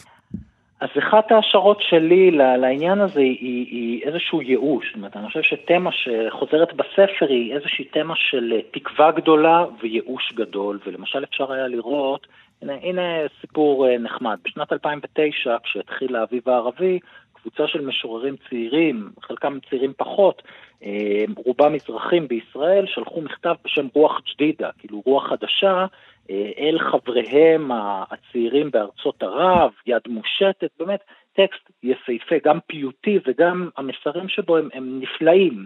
[0.80, 4.86] אז אחת ההשערות שלי לעניין הזה היא, היא, היא איזשהו ייאוש.
[4.88, 10.80] זאת אומרת, אני חושב שתמה שחוזרת בספר היא איזושהי תמה של תקווה גדולה וייאוש גדול,
[10.86, 12.28] ולמשל אפשר היה לראות,
[12.62, 13.02] הנה, הנה
[13.42, 14.38] סיפור אה, נחמד.
[14.46, 17.00] בשנת 2009, כשהתחיל האביב הערבי,
[17.46, 20.42] קבוצה של משוררים צעירים, חלקם צעירים פחות,
[20.84, 25.86] אה, רובם מזרחים בישראל, שלחו מכתב בשם רוח ג'דידה, כאילו רוח חדשה,
[26.30, 27.72] אה, אל חבריהם
[28.12, 31.00] הצעירים בארצות ערב, יד מושטת, באמת
[31.34, 35.66] טקסט יפהפה, גם פיוטי וגם המסרים שבו הם, הם נפלאים.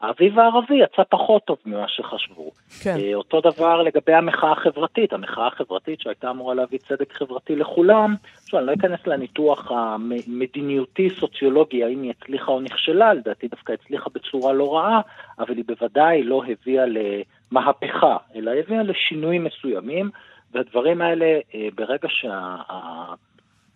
[0.00, 2.50] האביב הערבי יצא פחות טוב ממה שחשבו.
[2.82, 2.96] כן.
[2.98, 8.60] אה, אותו דבר לגבי המחאה החברתית, המחאה החברתית שהייתה אמורה להביא צדק חברתי לכולם, עכשיו
[8.60, 14.76] אני לא אכנס לניתוח המדיניותי-סוציולוגי, האם היא הצליחה או נכשלה, לדעתי דווקא הצליחה בצורה לא
[14.76, 15.00] רעה,
[15.38, 20.10] אבל היא בוודאי לא הביאה למהפכה, אלא הביאה לשינויים מסוימים,
[20.52, 22.08] והדברים האלה, אה, ברגע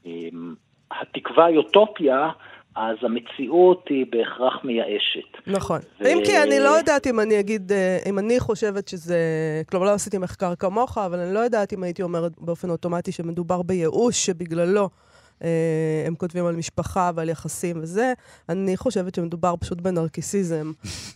[0.02, 2.30] שהתקווה היא אוטופיה,
[2.74, 5.46] אז המציאות היא בהכרח מייאשת.
[5.46, 5.80] נכון.
[6.00, 6.06] ו...
[6.06, 9.18] אם כי אני לא יודעת אם אני אגיד, אה, אם אני חושבת שזה...
[9.70, 13.62] כלומר, לא עשיתי מחקר כמוך, אבל אני לא יודעת אם הייתי אומרת באופן אוטומטי שמדובר
[13.62, 14.88] בייאוש שבגללו
[15.44, 18.12] אה, הם כותבים על משפחה ועל יחסים וזה.
[18.48, 20.72] אני חושבת שמדובר פשוט בנרקיסיזם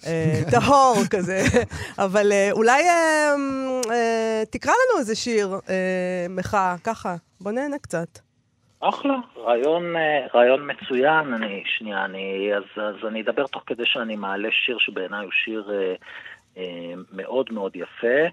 [0.07, 1.43] אה, טהור כזה.
[1.99, 3.35] אבל אה, אולי אה,
[3.91, 7.17] אה, תקרא לנו איזה שיר אה, מחאה, ככה.
[7.41, 8.26] בוא נהנה קצת.
[8.81, 11.35] אחלה, רעיון, אה, רעיון מצוין.
[11.35, 15.71] אני, שנייה, אני, אז, אז אני אדבר תוך כדי שאני מעלה שיר שבעיניי הוא שיר
[15.73, 15.95] אה,
[16.57, 18.29] אה, מאוד מאוד יפה.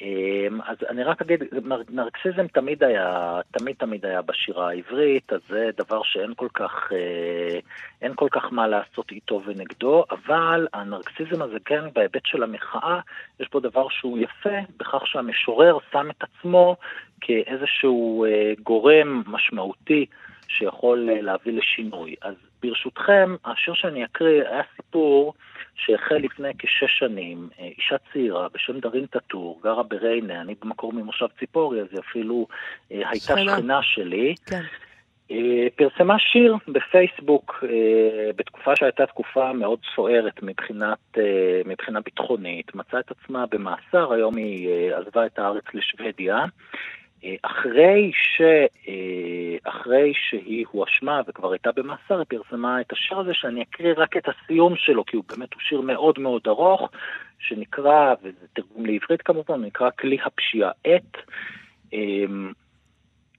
[0.00, 1.42] אמ, אז אני רק אגיד,
[1.90, 7.58] נרקסיזם תמיד היה, תמיד תמיד היה בשירה העברית, אז זה דבר שאין כל כך, אה,
[8.02, 13.00] אין כל כך מה לעשות איתו ונגדו, אבל הנרקסיזם הזה כן, בהיבט של המחאה,
[13.40, 16.76] יש פה דבר שהוא יפה, בכך שהמשורר שם את עצמו
[17.20, 20.06] כאיזשהו אה, גורם משמעותי
[20.48, 22.14] שיכול אה, להביא לשינוי.
[22.22, 25.34] אז ברשותכם, השיר שאני אקריא היה סיפור
[25.74, 31.26] שהחל לפני כשש שנים, אה, אישה צעירה בשם דרין טאטור, גרה בריינה, אני במקור ממושב
[31.38, 32.46] ציפורי, אז היא אפילו
[32.92, 33.82] אה, הייתה שכנה.
[33.82, 34.34] שלי.
[34.46, 34.62] כן.
[35.76, 37.64] פרסמה שיר בפייסבוק
[38.36, 41.18] בתקופה שהייתה תקופה מאוד סוערת מבחינת,
[41.64, 46.44] מבחינה ביטחונית, מצאה את עצמה במאסר, היום היא עזבה את הארץ לשוודיה.
[47.24, 48.40] אה, אחרי, ש,
[48.88, 54.16] אה, אחרי שהיא הואשמה וכבר הייתה במאסר, היא פרסמה את השיר הזה, שאני אקריא רק
[54.16, 56.90] את הסיום שלו, כי הוא באמת הוא שיר מאוד מאוד ארוך,
[57.38, 61.16] שנקרא, וזה תרגום לעברית כמובן, נקרא כלי הפשיעה עת.
[61.92, 62.52] אמ,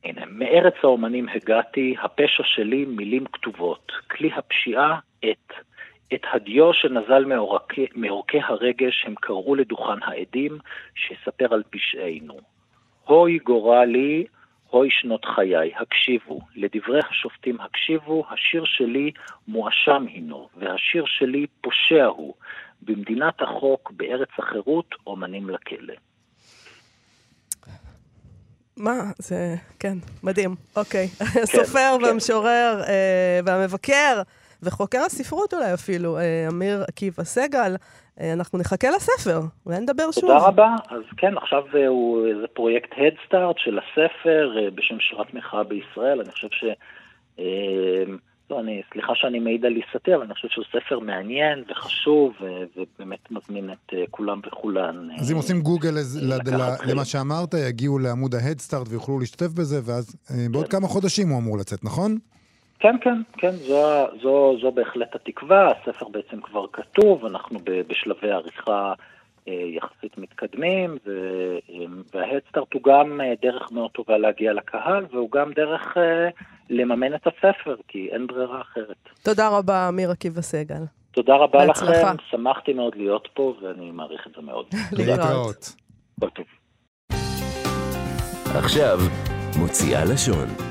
[0.04, 3.92] הנה, מארץ האומנים הגעתי, הפשע שלי מילים כתובות.
[4.12, 5.54] כלי הפשיעה, עת.
[6.14, 7.26] את הדיו שנזל
[7.96, 10.58] מעורקי הרגש הם קראו לדוכן העדים,
[10.96, 12.57] שיספר על פשעינו.
[13.08, 14.26] הוי גורלי,
[14.70, 16.40] הוי שנות חיי, הקשיבו.
[16.56, 19.12] לדברי השופטים הקשיבו, השיר שלי
[19.48, 22.34] מואשם הינו, והשיר שלי פושע הוא.
[22.82, 25.94] במדינת החוק, בארץ החירות, אומנים לכלא.
[28.78, 30.56] מה, זה, כן, מדהים.
[30.76, 31.08] אוקיי.
[31.44, 32.04] הסופר כן.
[32.04, 34.22] והמשורר אה, והמבקר
[34.64, 37.76] וחוקר הספרות אולי אפילו, אה, אמיר עקיבא סגל,
[38.22, 40.22] אה, אנחנו נחכה לספר, אולי נדבר שוב.
[40.22, 40.76] תודה רבה.
[40.90, 46.22] אז כן, עכשיו אה, הוא איזה פרויקט Head Start של הספר בשם שירת מחאה בישראל.
[46.22, 46.66] אני חושב ש...
[48.50, 52.34] לא, אני, סליחה שאני מעיד על עיסתי, אבל אני חושב שהוא ספר מעניין וחשוב,
[52.78, 55.08] ובאמת מזמין את כולם וכולן.
[55.20, 55.90] אז אם עושים גוגל.
[56.88, 60.16] למה שאמרת, יגיעו לעמוד ההדסטארט ויוכלו להשתתף בזה, ואז
[60.52, 62.18] בעוד כמה חודשים הוא אמור לצאת, נכון?
[62.80, 68.32] כן, כן, כן, זו, זו, זו בהחלט התקווה, הספר בעצם כבר כתוב, אנחנו ב- בשלבי
[68.32, 68.94] עריכה
[69.48, 71.14] אה, יחסית מתקדמים, אה,
[72.14, 76.30] וההדסטארט הוא גם אה, דרך מאוד טובה להגיע לקהל, והוא גם דרך אה,
[76.70, 79.10] לממן את הספר, כי אין ברירה אחרת.
[79.24, 80.84] תודה רבה, אמיר עקיבא סגל.
[81.12, 81.92] תודה רבה בהצלחה.
[81.92, 84.66] לכם, שמחתי מאוד להיות פה, ואני מעריך את זה מאוד.
[84.98, 85.76] להתראות.
[86.20, 86.46] כל טוב.
[88.56, 88.98] עכשיו,
[89.60, 90.67] מוציאה לשון.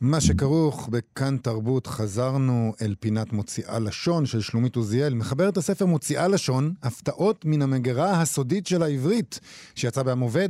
[0.00, 6.28] מה שכרוך בכאן תרבות, חזרנו אל פינת מוציאה לשון של שלומית עוזיאל, מחברת הספר מוציאה
[6.28, 9.40] לשון, הפתעות מן המגירה הסודית של העברית,
[9.74, 10.48] שיצא בעם עובד.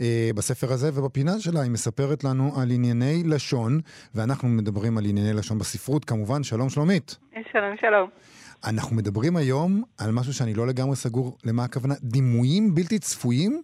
[0.00, 3.80] אה, בספר הזה ובפינה שלה היא מספרת לנו על ענייני לשון,
[4.14, 6.42] ואנחנו מדברים על ענייני לשון בספרות, כמובן.
[6.42, 7.16] שלום שלומית.
[7.52, 8.08] שלום, שלום.
[8.64, 13.62] אנחנו מדברים היום על משהו שאני לא לגמרי סגור למה הכוונה, דימויים בלתי צפויים?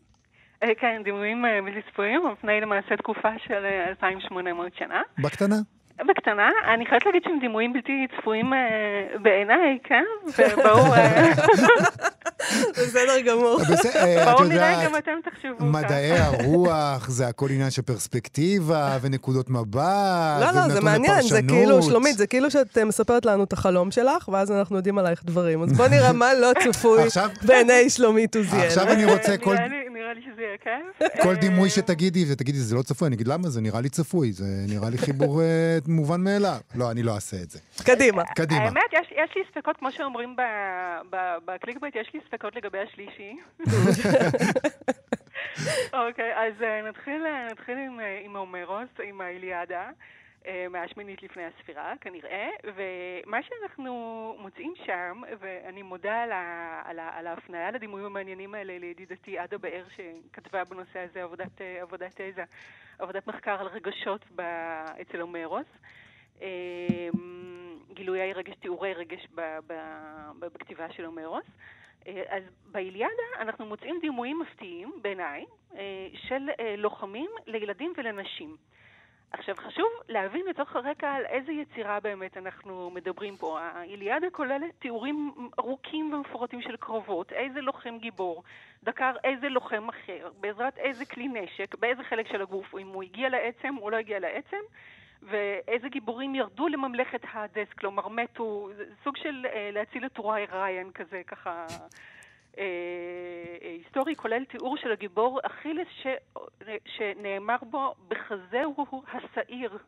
[0.62, 5.02] אה, כן, דימויים אה, בלתי צפויים, על פני למעשה תקופה של אה, 2,800 שנה.
[5.18, 5.56] בקטנה.
[6.08, 8.58] בקטנה, אני חייבת להגיד שהם דימויים בלתי צפויים אה,
[9.22, 10.04] בעיניי, כן?
[10.38, 11.32] ובואו אה,
[12.72, 13.60] בסדר גמור.
[13.96, 20.40] אה, בואו נראה גם אתם תחשבו מדעי הרוח, זה הכל עניין של פרספקטיבה ונקודות מבט.
[20.40, 21.40] לא, לא, זה מעניין, זה.
[21.48, 25.62] כאילו, שלומית, זה כאילו שאת מספרת לנו את החלום שלך, ואז אנחנו יודעים עלייך דברים.
[25.62, 27.02] אז בוא נראה מה לא צפוי
[27.46, 28.66] בעיני שלומית עוזיאל.
[28.66, 29.54] עכשיו אני רוצה כל...
[29.54, 29.82] נראה לי-
[30.20, 30.56] שזה יהיה
[31.08, 31.22] כיף.
[31.22, 33.48] כל דימוי שתגידי, ותגידי, זה לא צפוי, אני אגיד, למה?
[33.48, 35.42] זה נראה לי צפוי, זה נראה לי חיבור
[35.92, 36.58] מובן מאליו.
[36.74, 37.58] לא, אני לא אעשה את זה.
[37.86, 38.22] קדימה.
[38.24, 38.60] קדימה.
[38.62, 43.36] האמת, יש, יש לי ספקות, כמו שאומרים ב- ב- בקליקבייט, יש לי ספקות לגבי השלישי.
[45.92, 49.90] אוקיי, אז אה, נתחיל, אה, נתחיל עם, אה, עם הומרוס, עם האיליאדה,
[50.46, 56.98] אה, מאה שמינית לפני הספירה, כנראה, ומה שאנחנו מוצאים שם, ואני מודה על, ה, על,
[56.98, 62.20] ה, על ההפניה לדימויים המעניינים האלה לידידתי עדה באר, שכתבה בנושא הזה עבודת, אה, עבודת
[62.20, 62.44] תזה,
[62.98, 64.40] עבודת מחקר על רגשות ב,
[65.00, 65.66] אצל הומרוס.
[66.42, 66.48] אה,
[67.94, 69.72] גילויי רגש, תיאורי רגש ב, ב,
[70.38, 71.44] ב, בכתיבה של הומרוס.
[72.28, 75.44] אז באיליאדה אנחנו מוצאים דימויים מפתיעים, בעיניי,
[76.14, 78.56] של לוחמים לילדים ולנשים.
[79.32, 83.60] עכשיו, חשוב להבין לצורך הרקע על איזה יצירה באמת אנחנו מדברים פה.
[83.60, 88.42] האיליאדה כוללת תיאורים ארוכים ומפורטים של קרבות, איזה לוחם גיבור,
[88.84, 93.28] דקר איזה לוחם אחר, בעזרת איזה כלי נשק, באיזה חלק של הגוף, אם הוא הגיע
[93.28, 94.60] לעצם או לא הגיע לעצם,
[95.22, 98.68] ואיזה גיבורים ירדו לממלכת האדס, כלומר מתו,
[99.04, 101.66] סוג של אה, להציל את טוראי ריין כזה, ככה...
[102.58, 102.64] אה,
[103.62, 106.06] אה, היסטורי כולל תיאור של הגיבור אכילס ש...
[106.96, 109.78] שנאמר בו בחזהו השעיר.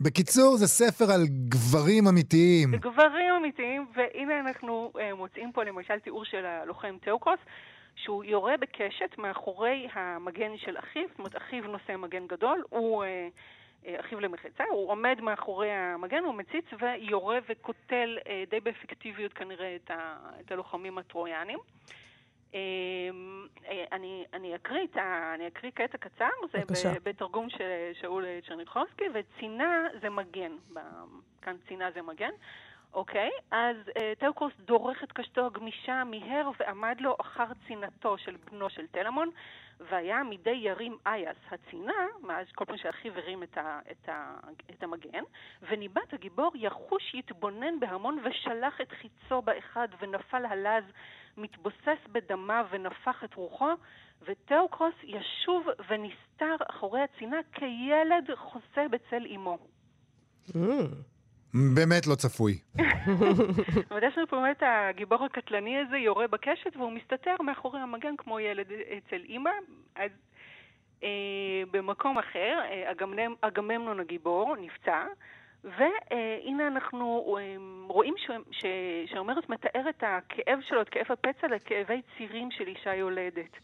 [0.00, 2.70] בקיצור, זה ספר על גברים אמיתיים.
[2.76, 7.38] גברים אמיתיים, והנה אנחנו אה, מוצאים פה למשל תיאור של הלוחם תאוקוס,
[7.96, 13.28] שהוא יורה בקשת מאחורי המגן של אחיו, זאת אומרת אחיו נושא מגן גדול, הוא אה,
[14.00, 19.90] אחיו למחצה, הוא עומד מאחורי המגן, הוא מציץ ויורה וקוטל אה, די באפקטיביות כנראה את,
[19.90, 21.58] ה, את הלוחמים הטרויאנים.
[21.58, 21.99] אה,
[23.92, 24.96] אני, אני, אקריא את
[25.34, 26.92] אני אקריא קטע קצר, זה בבקשה.
[26.92, 30.52] ב- בתרגום של שאול צ'רניחובסקי, וצינה זה מגן.
[31.42, 32.30] כאן צינה זה מגן.
[32.94, 38.70] אוקיי, אז אה, תאוקוס דורך את קשתו הגמישה, מיהר ועמד לו אחר צינתו של בנו
[38.70, 39.30] של טלמון,
[39.80, 44.34] והיה מידי ירים אייס הצינה, מאז כל פעם שאחיו הרים את, ה, את, ה,
[44.70, 45.22] את המגן,
[45.62, 50.84] וניבט הגיבור יחוש יתבונן בהמון ושלח את חיצו באחד ונפל הלז
[51.42, 53.70] מתבוסס בדמה ונפח את רוחו,
[54.22, 59.58] ותאוקרוס ישוב ונסתר אחורי הצינה כילד חוסה בצל אמו.
[60.48, 60.54] Mm.
[61.54, 62.58] באמת לא צפוי.
[63.90, 68.40] אומרת, יש לנו פה באמת הגיבור הקטלני הזה יורה בקשת והוא מסתתר מאחורי המגן כמו
[68.40, 68.66] ילד
[68.98, 69.50] אצל אימא.
[69.96, 70.10] אז
[71.02, 71.08] אה,
[71.70, 72.92] במקום אחר, אה,
[73.42, 75.04] אגממנון הגיבור נפצע,
[75.64, 77.56] והנה אנחנו אה,
[77.88, 82.94] רואים ש- ש- שהומרס מתאר את הכאב שלו, את כאב הפצע לכאבי צירים של אישה
[82.94, 83.56] יולדת.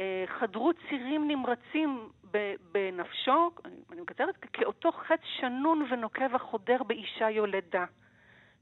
[0.00, 2.08] אה, חדרו צירים נמרצים
[2.72, 3.50] בנפשו,
[3.92, 7.84] אני מקצרת, כאותו חץ שנון ונוקב החודר באישה יולדה.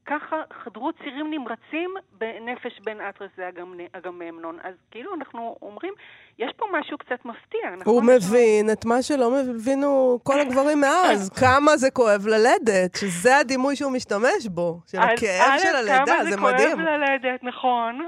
[0.06, 4.58] ככה חדרו צירים נמרצים בנפש בן אטרס ואגממנון.
[4.64, 5.94] אז כאילו אנחנו אומרים,
[6.38, 7.70] יש פה משהו קצת מפתיע.
[7.80, 7.94] נכון?
[7.94, 13.76] הוא מבין את מה שלא הבינו כל הגברים מאז, כמה זה כואב ללדת, שזה הדימוי
[13.76, 16.76] שהוא משתמש בו, של אז הכאב של הלידה, כמה זה מדהים.
[16.76, 18.00] כואב ללדת, נכון.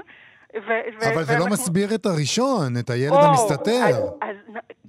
[0.55, 0.59] ו-
[1.01, 3.85] ו- אבל זה לא מסביר את הראשון, את הילד או, המסתתר.
[3.85, 4.35] אז, אז,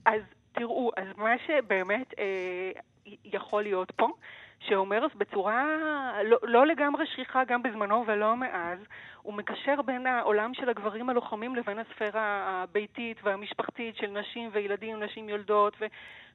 [0.07, 0.21] אז
[0.53, 2.71] תראו, אז מה שבאמת אה,
[3.25, 4.09] יכול להיות פה,
[4.61, 5.65] שהומרס בצורה
[6.25, 8.79] לא, לא לגמרי שכיחה גם בזמנו ולא מאז,
[9.23, 15.29] הוא מקשר בין העולם של הגברים הלוחמים לבין הספירה הביתית והמשפחתית של נשים וילדים, נשים
[15.29, 15.87] יולדות ו-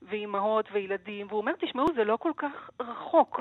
[0.02, 3.40] ואימהות וילדים, והוא אומר, תשמעו, זה לא כל כך רחוק.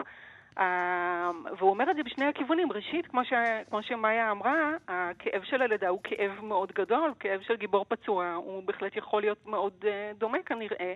[0.59, 2.73] אה, והוא אומר את זה בשני הכיוונים.
[2.73, 3.33] ראשית, כמו, ש...
[3.71, 8.63] כמו שמאיה אמרה, הכאב של הלידה הוא כאב מאוד גדול, כאב של גיבור פצוע, הוא
[8.63, 10.95] בהחלט יכול להיות מאוד אה, דומה כנראה.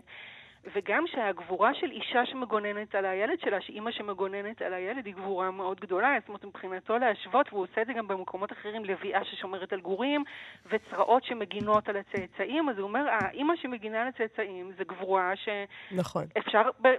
[0.75, 5.81] וגם שהגבורה של אישה שמגוננת על הילד שלה, שאימא שמגוננת על הילד, היא גבורה מאוד
[5.81, 6.17] גדולה.
[6.21, 10.25] זאת אומרת, מבחינתו להשוות, והוא עושה את זה גם במקומות אחרים, לביאה ששומרת על גורים,
[10.67, 12.69] וצרעות שמגינות על הצאצאים.
[12.69, 15.49] אז הוא אומר, האימא שמגינה על הצאצאים זה גבורה ש...
[15.91, 16.25] נכון.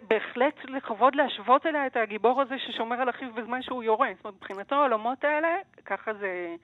[0.07, 4.09] בהחלט לכבוד להשוות אליה את הגיבור הזה ששומר על אחיו בזמן שהוא יורה.
[4.15, 6.55] זאת אומרת, מבחינתו העולמות האלה, ככה זה...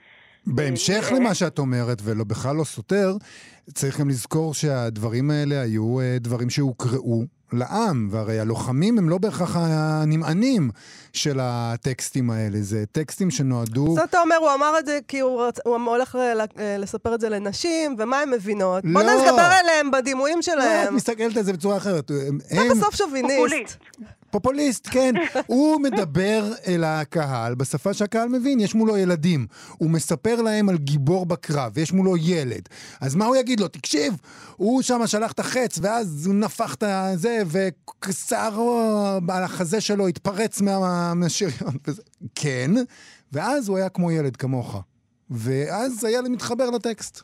[0.48, 3.18] בהמשך אה, למה שאת אומרת, ולא בכלל לא סותר,
[3.74, 9.56] צריך גם לזכור שהדברים האלה היו אה, דברים שהוקראו לעם, והרי הלוחמים הם לא בהכרח
[9.60, 10.70] הנמענים
[11.14, 13.98] של הטקסטים האלה, זה טקסטים שנועדו...
[13.98, 15.60] אז אתה אומר, הוא אמר את זה כי הוא, רצ...
[15.66, 16.18] הוא הולך
[16.80, 18.84] לספר את זה לנשים, ומה הן מבינות?
[18.94, 19.14] בוא לא.
[19.14, 20.96] נדבר אליהם בדימויים לא, את שלהם.
[20.96, 22.12] מסתכלת על זה בצורה אחרת.
[22.12, 23.36] הם, אתה בסוף שוביניסט.
[23.36, 23.78] פופוליסט.
[24.36, 25.14] פופוליסט, כן.
[25.48, 29.48] הוא מדבר אל הקהל בשפה שהקהל מבין, יש מולו ילדים.
[29.78, 32.70] הוא מספר להם על גיבור בקרב, יש מולו ילד.
[33.02, 33.68] אז מה הוא יגיד לו?
[33.68, 34.14] תקשיב,
[34.56, 37.44] הוא שם שלח את החץ, ואז הוא נפח את זה,
[38.08, 38.82] ושערו
[39.30, 41.74] על החזה שלו התפרץ מה- מהשריון.
[42.36, 42.72] כן,
[43.32, 44.82] ואז הוא היה כמו ילד כמוך.
[45.30, 47.22] ואז הילד מתחבר לטקסט.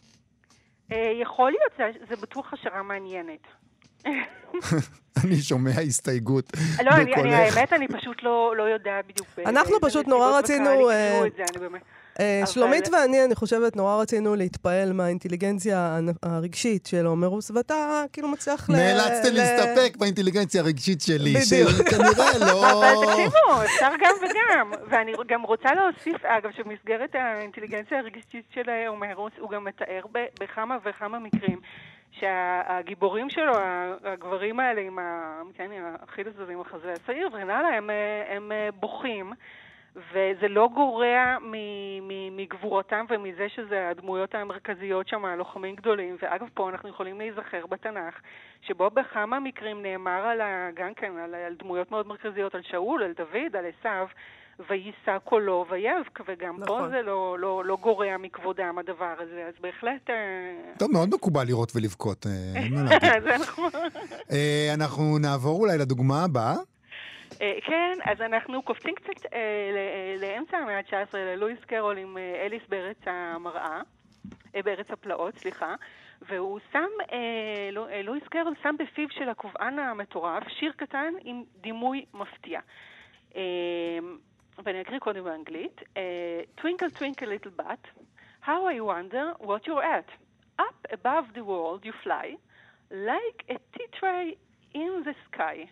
[0.92, 3.61] אה, יכול להיות, זה, זה בטוח השערה מעניינת.
[5.24, 6.46] אני שומע הסתייגות
[6.84, 7.58] לא, בקולך.
[7.58, 9.28] האמת, אני פשוט לא, לא יודעת בדיוק.
[9.38, 11.22] באיזה- אנחנו פשוט נורא רצינו, אה.
[12.20, 18.70] אה, שלומית ואני, אני חושבת, נורא רצינו להתפעל מהאינטליגנציה הרגשית של הומרוס, ואתה כאילו מצליח
[18.70, 18.74] ל...
[18.74, 21.34] נאלצתם ל- להסתפק באינטליגנציה הרגשית שלי.
[21.42, 22.72] שכנראה לא...
[22.72, 24.72] אבל תקשיבו, אפשר גם וגם.
[24.92, 30.02] ואני גם רוצה להוסיף, אגב, שבמסגרת האינטליגנציה הרגשית של הומרוס, הוא גם מתאר
[30.42, 31.60] בכמה וכמה מקרים
[32.12, 33.54] שהגיבורים שלו,
[34.04, 35.42] הגברים האלה עם ה...
[35.54, 35.84] כן, עם
[36.40, 37.90] הזה, החזה השעיר וכן הלאה, הם,
[38.30, 39.34] הם בוכים.
[39.96, 41.38] וזה לא גורע
[42.32, 46.18] מגבורתם ומזה שזה הדמויות המרכזיות שם, הלוחמים גדולים.
[46.22, 48.22] ואגב, פה אנחנו יכולים להיזכר בתנ"ך,
[48.62, 50.70] שבו בכמה מקרים נאמר על ה...
[50.74, 54.08] גם כן, על, על דמויות מאוד מרכזיות, על שאול, על דוד, על עשיו,
[54.70, 56.82] ויישא קולו ויבק, וגם נכון.
[56.84, 56.90] פה.
[56.90, 60.10] זה לא, לא, לא גורע מכבודם הדבר הזה, אז בהחלט...
[60.10, 63.24] אה, טוב, מאוד מקובל לראות ולבכות, אה, אין מה להגיד.
[63.24, 63.70] זה נכון.
[64.32, 66.56] אה, אנחנו נעבור אולי לדוגמה הבאה.
[67.42, 69.40] אה, כן, אז אנחנו קופצים קצת אה,
[69.74, 73.82] ל- אה, לאמצע המאה ה-19 ללואיס קרול עם אה, אליס בארץ המראה,
[74.56, 75.76] אה, בארץ הפלאות, סליחה,
[76.30, 77.18] והוא שם, אה,
[77.72, 82.60] לו- אה, לואיס קרול שם בפיו של הקובען המטורף שיר קטן עם דימוי מפתיע.
[83.36, 83.42] אה,
[84.66, 85.82] ואני אקריא קודם באנגלית.
[85.98, 87.88] אה, Twinkle twinkle little bat,
[88.46, 90.10] how I wonder what you're at.
[90.60, 92.28] Up above the world you fly,
[92.92, 94.38] like a tea tray
[94.74, 95.68] in the sky.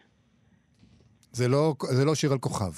[1.32, 2.72] זה לא, זה לא שיר על כוכב.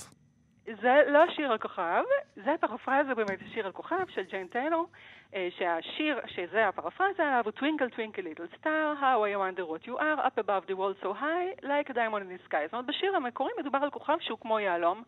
[0.82, 2.04] זה לא שיר הכוכב,
[2.36, 4.88] זה פרפרזה באמת שיר הכוכב של ג'יין טיילור,
[5.36, 9.98] אה, שהשיר, שזה הפרפרזה עליו, הוא Twinkle Twinkle Little Star, How I wonder what you
[9.98, 12.64] are, up above the world so high, like a diamond in the sky.
[12.66, 15.04] זאת אומרת, בשיר המקורי מדובר על כוכב שהוא כמו יהלום,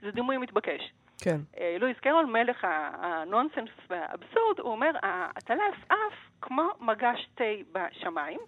[0.00, 0.92] זה דימוי מתבקש.
[1.20, 1.40] כן.
[1.60, 2.66] אה, לואיס קרול, מלך
[3.00, 8.40] הנונסנס והאבסורד, הוא אומר, הטלף עף כמו מגש תה בשמיים,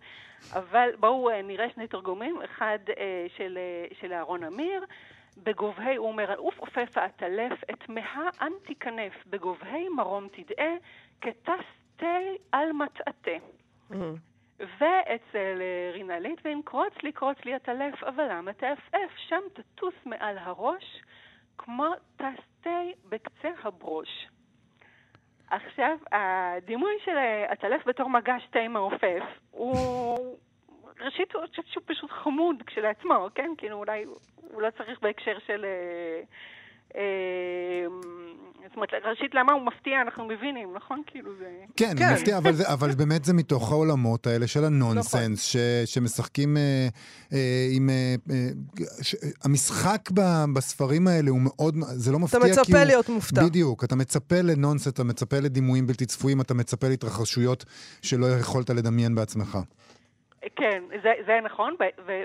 [0.52, 3.58] אבל בואו אה, נראה שני תרגומים, אחד אה, של,
[4.00, 4.84] של אהרון אמיר,
[5.36, 10.72] בגובהי, הוא אומר, עוף עופף העטלף, את מאה אן תיכנף, בגובהי מרום תדעה,
[11.20, 11.64] כטס
[11.96, 12.18] תה
[12.52, 13.46] על מטעטה.
[13.90, 14.14] מהמם.
[14.58, 19.10] ואצל רינה ליטבין, קרוץ לי, קרוץ לי הטלף, אבל למה תעפעף?
[19.16, 21.02] שם תטוס מעל הראש,
[21.64, 21.86] כמו
[22.16, 24.08] טסטי בקצה הברוש.
[25.50, 27.16] עכשיו, הדימוי של
[27.48, 30.36] הטלף בתור מגש תה מעופף, הוא...
[31.00, 33.50] ראשית, אני חושבת שהוא פשוט חמוד כשלעצמו, כן?
[33.58, 34.04] כאילו, אולי
[34.34, 35.64] הוא לא צריך בהקשר של...
[35.64, 36.22] אה,
[36.96, 37.86] אה,
[38.68, 41.02] זאת אומרת, ראשית, למה הוא מפתיע, אנחנו מבינים, נכון?
[41.06, 41.46] כאילו זה...
[41.76, 42.14] כן, כן.
[42.14, 46.88] מפתיע, אבל, זה, אבל באמת זה מתוך העולמות האלה של הנונסנס, ש, שמשחקים אה,
[47.32, 47.90] אה, עם...
[47.90, 48.48] אה, אה,
[49.02, 50.20] ש, המשחק ב,
[50.54, 52.60] בספרים האלה הוא מאוד, זה לא אתה מפתיע כי הוא...
[52.60, 53.44] מצפה להיות מופתע.
[53.44, 57.64] בדיוק, אתה מצפה לנונסנס, אתה מצפה לדימויים בלתי צפויים, אתה מצפה להתרחשויות
[58.02, 59.58] שלא יכולת לדמיין בעצמך.
[60.56, 61.76] כן, זה, זה נכון,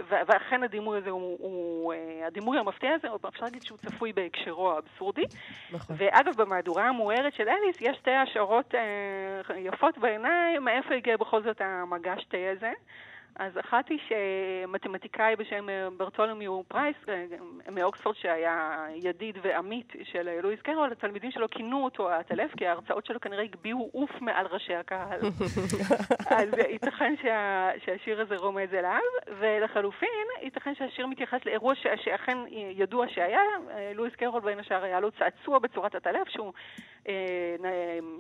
[0.10, 5.24] ואכן הדימוי הזה הוא, הוא אה, הדימוי המפתיע הזה, אפשר להגיד שהוא צפוי בהקשרו האבסורדי.
[5.72, 5.96] נכון.
[6.00, 11.62] ואגב, במהדורה המוארת של אליס יש שתי השערות אה, יפות בעיניי, מאיפה הגיע בכל זאת
[11.62, 12.72] המגש תה הזה.
[13.40, 17.26] אז אחת היא שמתמטיקאי בשם אה, ברטולומיו פרייס אה,
[17.72, 23.06] מאוקספורד, שהיה ידיד ועמית של אה, לואיס קרול, התלמידים שלו כינו אותו הטלף, כי ההרצאות
[23.06, 25.20] שלו כנראה הגביהו עוף מעל ראשי הקהל.
[26.38, 29.02] אז ייתכן שה, שהשיר הזה רומז אליו,
[29.40, 33.40] ולחלופין, ייתכן שהשיר מתייחס לאירוע ש, שאכן ידוע שהיה.
[33.72, 36.52] אה, לואיס קרול בין השאר היה לו צעצוע בצורת הטלף, שהוא אה,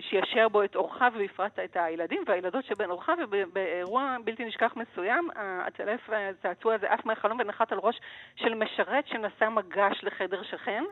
[0.09, 5.29] שישר בו את אורחיו ובפרט את הילדים והילדות שבין אורחיו, ובאירוע בלתי נשכח מסוים,
[5.67, 7.95] הטלף, הצעצוע הזה עף מהחלום ונחת על ראש
[8.35, 10.83] של משרת שנשא מגש לחדר שכן.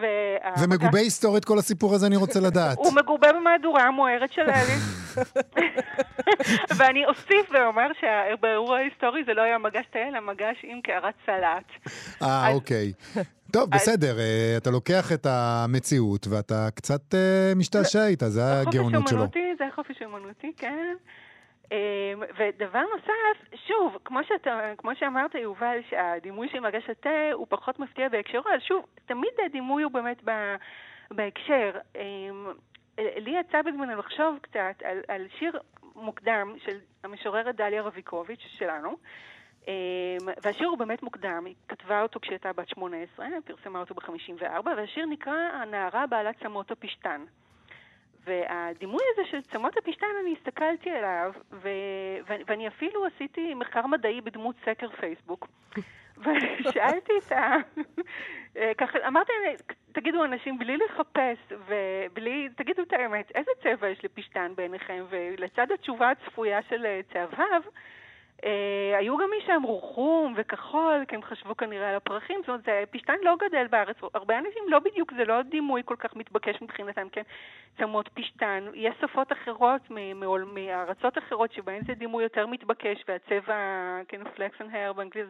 [0.00, 2.78] והמגש- זה מגובה היסטורית כל הסיפור הזה, אני רוצה לדעת.
[2.78, 5.03] הוא מגובה במהדורה המוארת של אליס.
[6.78, 11.92] ואני אוסיף ואומר שבאירוע ההיסטורי זה לא היה מגש תה, אלא מגש עם קערת סלט.
[12.22, 12.92] אה, אוקיי.
[13.54, 19.24] טוב, בסדר, אה, אתה לוקח את המציאות ואתה קצת אה, משתעשע איתה, זה הגאונות שלו.
[19.58, 20.94] זה חופש אומנותי, כן.
[21.72, 27.78] אמ, ודבר נוסף, שוב, כמו, שאתה, כמו שאמרת, יובל, שהדימוי של מגש התה הוא פחות
[27.78, 30.30] מפתיע בהקשרו, אז שוב, תמיד הדימוי הוא באמת ב,
[31.10, 31.70] בהקשר.
[32.98, 35.60] לי יצא בזמנו לחשוב קצת על, על שיר
[35.94, 38.96] מוקדם של המשוררת דליה רביקוביץ' שלנו,
[39.68, 39.72] אמ,
[40.42, 45.34] והשיר הוא באמת מוקדם, היא כתבה אותו כשהייתה בת 18, פרסמה אותו ב-54, והשיר נקרא
[45.34, 47.24] הנערה בעלת צמות הפשתן.
[48.26, 51.32] והדימוי הזה של צמות הפשתן, אני הסתכלתי עליו.
[51.52, 51.68] ו...
[52.26, 55.48] ואני אפילו עשיתי מחקר מדעי בדמות סקר פייסבוק.
[56.18, 57.56] ושאלתי את ה...
[58.56, 59.32] אה, ככה, אמרתי,
[59.92, 65.04] תגידו אנשים, בלי לחפש ובלי, תגידו את האמת, איזה צבע יש לפשתן בעיניכם?
[65.08, 67.62] ולצד התשובה הצפויה של אה, צהבהב,
[68.44, 72.88] אה, היו גם מי שאמרו חום וכחול, כי הם חשבו כנראה על הפרחים, זאת אומרת,
[72.90, 77.08] פשתן לא גדל בארץ, הרבה אנשים לא בדיוק, זה לא דימוי כל כך מתבקש מבחינתם,
[77.08, 77.22] כן?
[77.78, 79.80] צמות פשתן, יש שפות אחרות
[80.46, 83.54] מארצות אחרות שבהן זה דימוי יותר מתבקש, והצבע,
[84.08, 85.26] כן, פלקס הר באנגלית,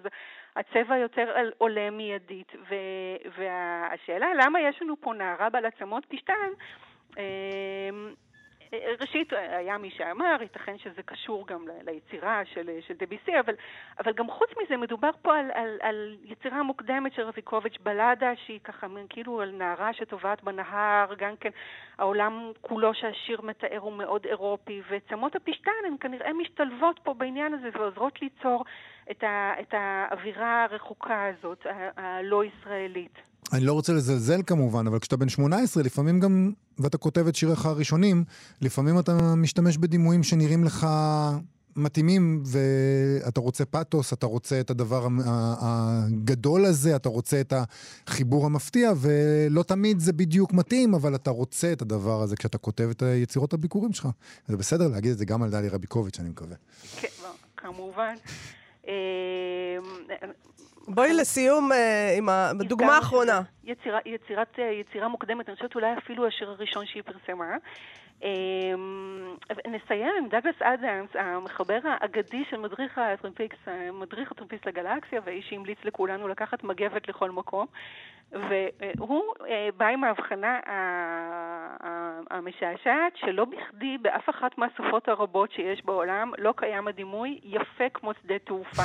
[0.56, 6.50] הצבע יותר עולה מיידית, ו- והשאלה למה יש לנו פה נערה בעלת צמות פשתן,
[7.18, 8.14] אמ,
[9.00, 13.54] ראשית, היה מי שאמר, ייתכן שזה קשור גם ליצירה של, של דביסי, אבל,
[13.98, 18.60] אבל גם חוץ מזה מדובר פה על, על, על יצירה מוקדמת של רביקוביץ', בלדה שהיא
[18.64, 21.50] ככה כאילו על נערה שטובעת בנהר, גם כן
[21.98, 27.68] העולם כולו שהשיר מתאר הוא מאוד אירופי, וצמות הפשתן הן כנראה משתלבות פה בעניין הזה
[27.72, 28.64] ועוזרות ליצור
[29.10, 31.66] את, ה, את האווירה הרחוקה הזאת,
[31.96, 33.33] הלא ישראלית.
[33.52, 37.66] אני לא רוצה לזלזל כמובן, אבל כשאתה בן 18, לפעמים גם, ואתה כותב את שיריך
[37.66, 38.24] הראשונים,
[38.60, 40.86] לפעמים אתה משתמש בדימויים שנראים לך
[41.76, 45.08] מתאימים, ואתה רוצה פאתוס, אתה רוצה את הדבר
[45.60, 47.52] הגדול הזה, אתה רוצה את
[48.06, 52.88] החיבור המפתיע, ולא תמיד זה בדיוק מתאים, אבל אתה רוצה את הדבר הזה כשאתה כותב
[52.90, 54.08] את יצירות הביקורים שלך.
[54.48, 56.56] זה בסדר להגיד את זה גם על דלי רביקוביץ', אני מקווה.
[57.00, 57.08] כן,
[57.56, 58.14] כמובן.
[60.88, 63.40] בואי לסיום אה, עם הדוגמה האחרונה.
[63.64, 67.56] יצירה, יצירת, אה, יצירה מוקדמת, אני חושבת אולי אפילו השיר הראשון שהיא פרסמה.
[68.22, 73.56] אמ, נסיים עם דאגלס אדמס, המחבר האגדי של מדריך הטרמפיקס,
[73.92, 77.66] מדריך הטרמפיסט לגלקסיה, והאיש שהמליץ לכולנו לקחת מגבת לכל מקום.
[78.32, 80.58] והוא אה, בא עם ההבחנה
[82.30, 88.34] המשעשעת שלא בכדי באף אחת מהשפות הרבות שיש בעולם לא קיים הדימוי יפה כמו שדה
[88.46, 88.82] תעופה.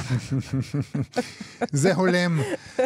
[1.82, 2.38] זה הולם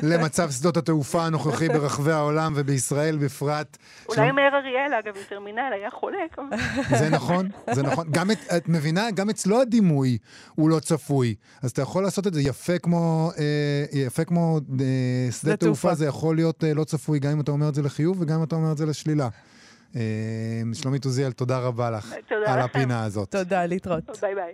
[0.04, 3.78] למצב שדות התעופה הנוכחי ברחבי העולם ובישראל בפרט.
[4.10, 6.38] אולי מאיר אריאל, אגב, עם טרמינל היה חולק.
[7.00, 8.08] זה נכון, זה נכון.
[8.12, 10.18] גם את, את מבינה, גם אצלו הדימוי
[10.56, 11.36] הוא לא צפוי.
[11.64, 15.94] אז אתה יכול לעשות את זה יפה כמו, אה, יפה כמו אה, שדה תעופה.
[15.94, 18.44] זה יכול להיות אה, לא צפוי, גם אם אתה אומר את זה לחיוב וגם אם
[18.44, 19.30] אתה אומר את זה לשלילה.
[19.96, 20.02] אה,
[20.74, 22.80] שלומית עוזיאל, תודה רבה לך תודה על לכם.
[22.80, 23.32] הפינה הזאת.
[23.32, 24.04] תודה, להתראות.
[24.22, 24.54] ביי ביי.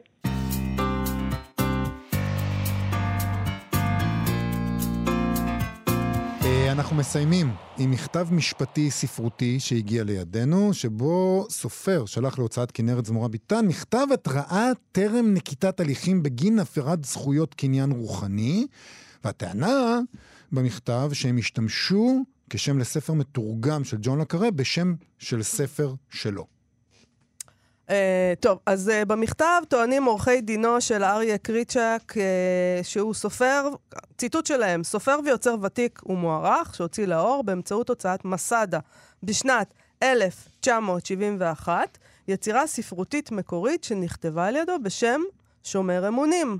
[6.69, 13.27] אה, אנחנו מסיימים עם מכתב משפטי ספרותי שהגיע לידינו, שבו סופר שלח להוצאת כנרת זמורה
[13.27, 18.67] ביטן מכתב התראה טרם נקיטת הליכים בגין הפרת זכויות קניין רוחני,
[19.23, 19.99] והטענה
[20.51, 26.45] במכתב שהם השתמשו כשם לספר מתורגם של ג'ון לקארה בשם של ספר שלו.
[27.87, 27.91] Uh,
[28.39, 33.69] טוב, אז uh, במכתב טוענים עורכי דינו של אריה קריצ'ק, uh, שהוא סופר,
[34.17, 38.79] ציטוט שלהם, סופר ויוצר ותיק ומוערך, שהוציא לאור באמצעות הוצאת מסדה
[39.23, 39.73] בשנת
[40.03, 41.97] 1971,
[42.27, 45.21] יצירה ספרותית מקורית שנכתבה על ידו בשם
[45.63, 46.57] שומר אמונים.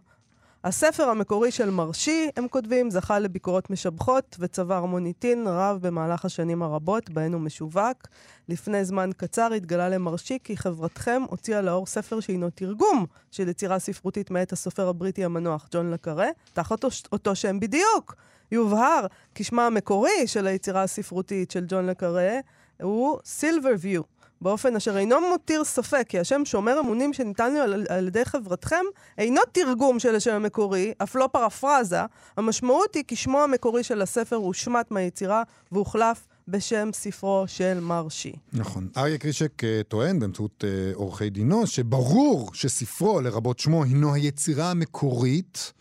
[0.63, 7.09] הספר המקורי של מרשי, הם כותבים, זכה לביקורות משבחות וצבר מוניטין רב במהלך השנים הרבות
[7.09, 8.07] בהן הוא משווק.
[8.49, 14.31] לפני זמן קצר התגלה למרשי כי חברתכם הוציאה לאור ספר שהינו תרגום של יצירה ספרותית
[14.31, 18.15] מאת הסופר הבריטי המנוח ג'ון לקארה, תחת אותו שם בדיוק.
[18.51, 19.05] יובהר
[19.35, 22.39] כי שמה המקורי של היצירה הספרותית של ג'ון לקארה
[22.81, 24.18] הוא סילברוויו.
[24.41, 28.83] באופן אשר אינו מותיר ספק כי השם שומר אמונים שניתן לו על, על ידי חברתכם
[29.17, 31.99] אינו תרגום של השם המקורי, אף לא פרפרזה.
[32.37, 38.33] המשמעות היא כי שמו המקורי של הספר הושמט מהיצירה והוחלף בשם ספרו של מרשי.
[38.53, 38.87] נכון.
[38.97, 45.73] אריה קרישק אה, טוען באמצעות אה, עורכי דינו שברור שספרו, לרבות שמו, הינו היצירה המקורית,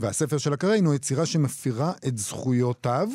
[0.00, 3.08] והספר של הקרא הינו יצירה שמפירה את זכויותיו,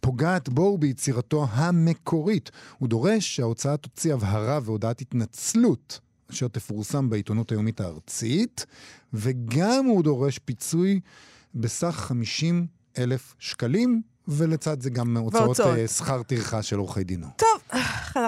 [0.00, 2.50] פוגעת בו וביצירתו המקורית.
[2.78, 6.00] הוא דורש שההוצאה תוציא הבהרה והודעת התנצלות.
[6.30, 8.66] אשר תפורסם בעיתונות היומית הארצית,
[9.12, 11.00] וגם הוא דורש פיצוי
[11.54, 12.66] בסך 50
[12.98, 15.60] אלף שקלים, ולצד זה גם הוצאות.
[15.60, 17.26] אה, שכר טרחה של עורכי דינו.
[17.36, 17.80] טוב,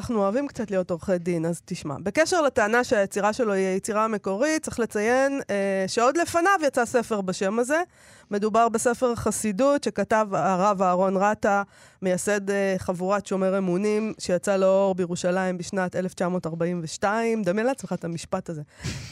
[0.02, 1.94] אנחנו אוהבים קצת להיות עורכי דין, אז תשמע.
[2.02, 7.58] בקשר לטענה שהיצירה שלו היא היצירה המקורית, צריך לציין אה, שעוד לפניו יצא ספר בשם
[7.58, 7.82] הזה.
[8.30, 11.62] מדובר בספר חסידות שכתב הרב אהרון רטה,
[12.02, 17.42] מייסד אה, חבורת שומר אמונים, שיצא לאור בירושלים בשנת 1942.
[17.42, 18.62] דמיין לעצמך את המשפט הזה.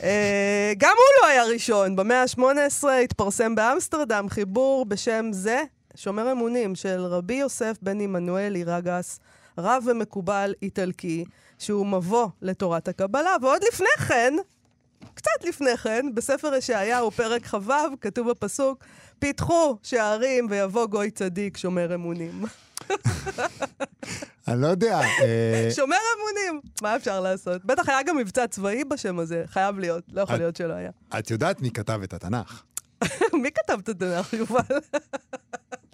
[0.02, 1.96] אה, גם הוא לא היה ראשון.
[1.96, 5.62] במאה ה-18 התפרסם באמסטרדם חיבור בשם זה,
[5.94, 9.20] שומר אמונים, של רבי יוסף בן עמנואל אירגס,
[9.60, 11.24] רב ומקובל איטלקי,
[11.58, 14.34] שהוא מבוא לתורת הקבלה, ועוד לפני כן,
[15.14, 18.84] קצת לפני כן, בספר ישעיהו, פרק כ"ו, כתוב בפסוק,
[19.18, 22.44] פיתחו שערים ויבוא גוי צדיק שומר אמונים.
[24.48, 25.00] אני לא יודע.
[25.00, 27.64] אה, שומר אמונים, מה אפשר לעשות?
[27.64, 30.90] בטח היה גם מבצע צבאי בשם הזה, חייב להיות, לא יכול להיות שלא היה.
[31.18, 32.62] את יודעת מי כתב את התנ"ך?
[33.42, 34.60] מי כתב את התנ"ך, יובל?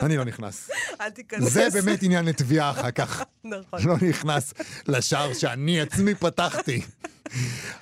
[0.01, 0.71] אני לא נכנס.
[1.01, 1.53] אל תיכנס.
[1.53, 3.23] זה באמת עניין לתביעה אחר כך.
[3.45, 3.81] נכון.
[3.85, 4.55] לא נכנס
[4.89, 6.83] לשער שאני עצמי פתחתי.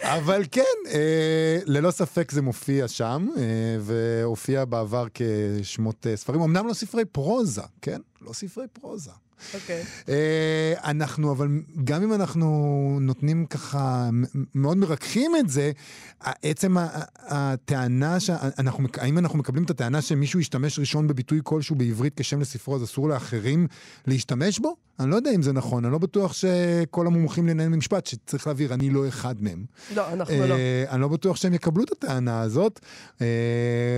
[0.03, 3.43] אבל כן, אה, ללא ספק זה מופיע שם, אה,
[3.81, 6.41] והופיע בעבר כשמות אה, ספרים.
[6.41, 8.01] אמנם לא ספרי פרוזה, כן?
[8.23, 9.11] לא ספרי פרוזה.
[9.55, 9.83] אוקיי.
[10.09, 11.49] אה, אנחנו, אבל
[11.85, 14.11] גם אם אנחנו נותנים ככה,
[14.55, 15.73] מאוד מרככים את זה,
[16.21, 16.77] עצם
[17.19, 22.77] הטענה, שאנחנו, האם אנחנו מקבלים את הטענה שמישהו ישתמש ראשון בביטוי כלשהו בעברית כשם לספרו,
[22.77, 23.67] אז אסור לאחרים
[24.07, 24.77] להשתמש בו?
[25.01, 28.75] אני לא יודע אם זה נכון, אני לא בטוח שכל המומחים לנהל משפט, שצריך להבהיר,
[28.75, 29.65] אני לא אחד מהם.
[29.95, 30.55] לא, אנחנו לא.
[30.55, 32.81] אה, אני לא בטוח שהם יקבלו את הטענה הזאת.
[33.21, 33.27] אה,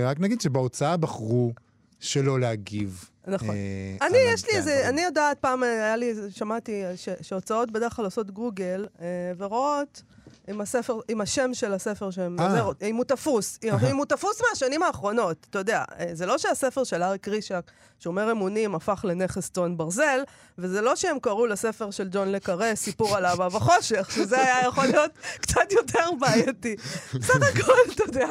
[0.05, 1.53] רק נגיד שבהוצאה בחרו
[1.99, 3.09] שלא להגיב.
[3.27, 3.49] נכון.
[3.49, 4.89] אה, אני, יש לי איזה, הדברים.
[4.93, 9.05] אני יודעת, פעם היה לי, איזה- שמעתי ש- שהוצאות בדרך כלל עושות גוגל, אה,
[9.37, 10.01] ורואות
[10.47, 12.51] עם הספר, עם השם של הספר שהם, אה.
[12.79, 16.37] זה, אם הוא תפוס, אם אם הוא תפוס מהשנים האחרונות, אתה יודע, אה, זה לא
[16.37, 20.19] שהספר של אריק רישק, שומר אמונים, הפך לנכס צאן ברזל,
[20.57, 24.85] וזה לא שהם קראו לספר של ג'ון לקארה סיפור על אהבה וחושך, שזה היה יכול
[24.85, 26.75] להיות קצת יותר בעייתי.
[27.13, 28.27] בסך הכל, אתה יודע,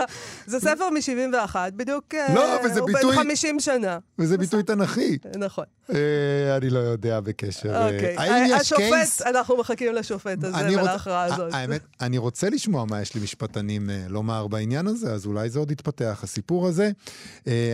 [0.47, 3.99] זה ספר מ-71, בדיוק, אה, לא, אבל זה הוא ביטוי- בן 50 שנה.
[4.19, 5.19] וזה ביטוי תנכי.
[5.39, 5.65] נכון.
[5.95, 5.97] אה,
[6.57, 7.75] אני לא יודע בקשר.
[7.77, 8.53] אה, אוקיי.
[8.55, 9.27] השופט?
[9.27, 11.53] אנחנו מחכים לשופט הזה ולהכרעה הזאת.
[11.55, 16.21] האמת, אני רוצה לשמוע מה יש למשפטנים לומר בעניין הזה, אז אולי זה עוד יתפתח,
[16.23, 16.91] הסיפור הזה.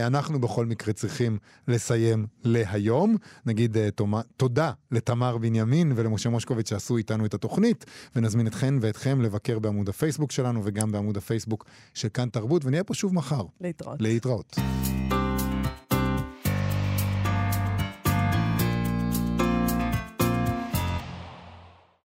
[0.03, 1.39] אנחנו בכל מקרה צריכים
[1.83, 2.27] לסיים.
[2.45, 3.17] להיום.
[3.47, 3.89] נגיד אה,
[4.37, 7.85] תודה לתמר בנימין ולמשה מושקוביץ שעשו איתנו את התוכנית,
[8.17, 11.65] ונזמין אתכן ואתכם לבקר בעמוד הפייסבוק שלנו וגם בעמוד הפייסבוק
[11.95, 13.45] של כאן תרבות, ונהיה פה שוב מחר.
[13.61, 14.01] להתראות.
[14.01, 14.57] להתראות.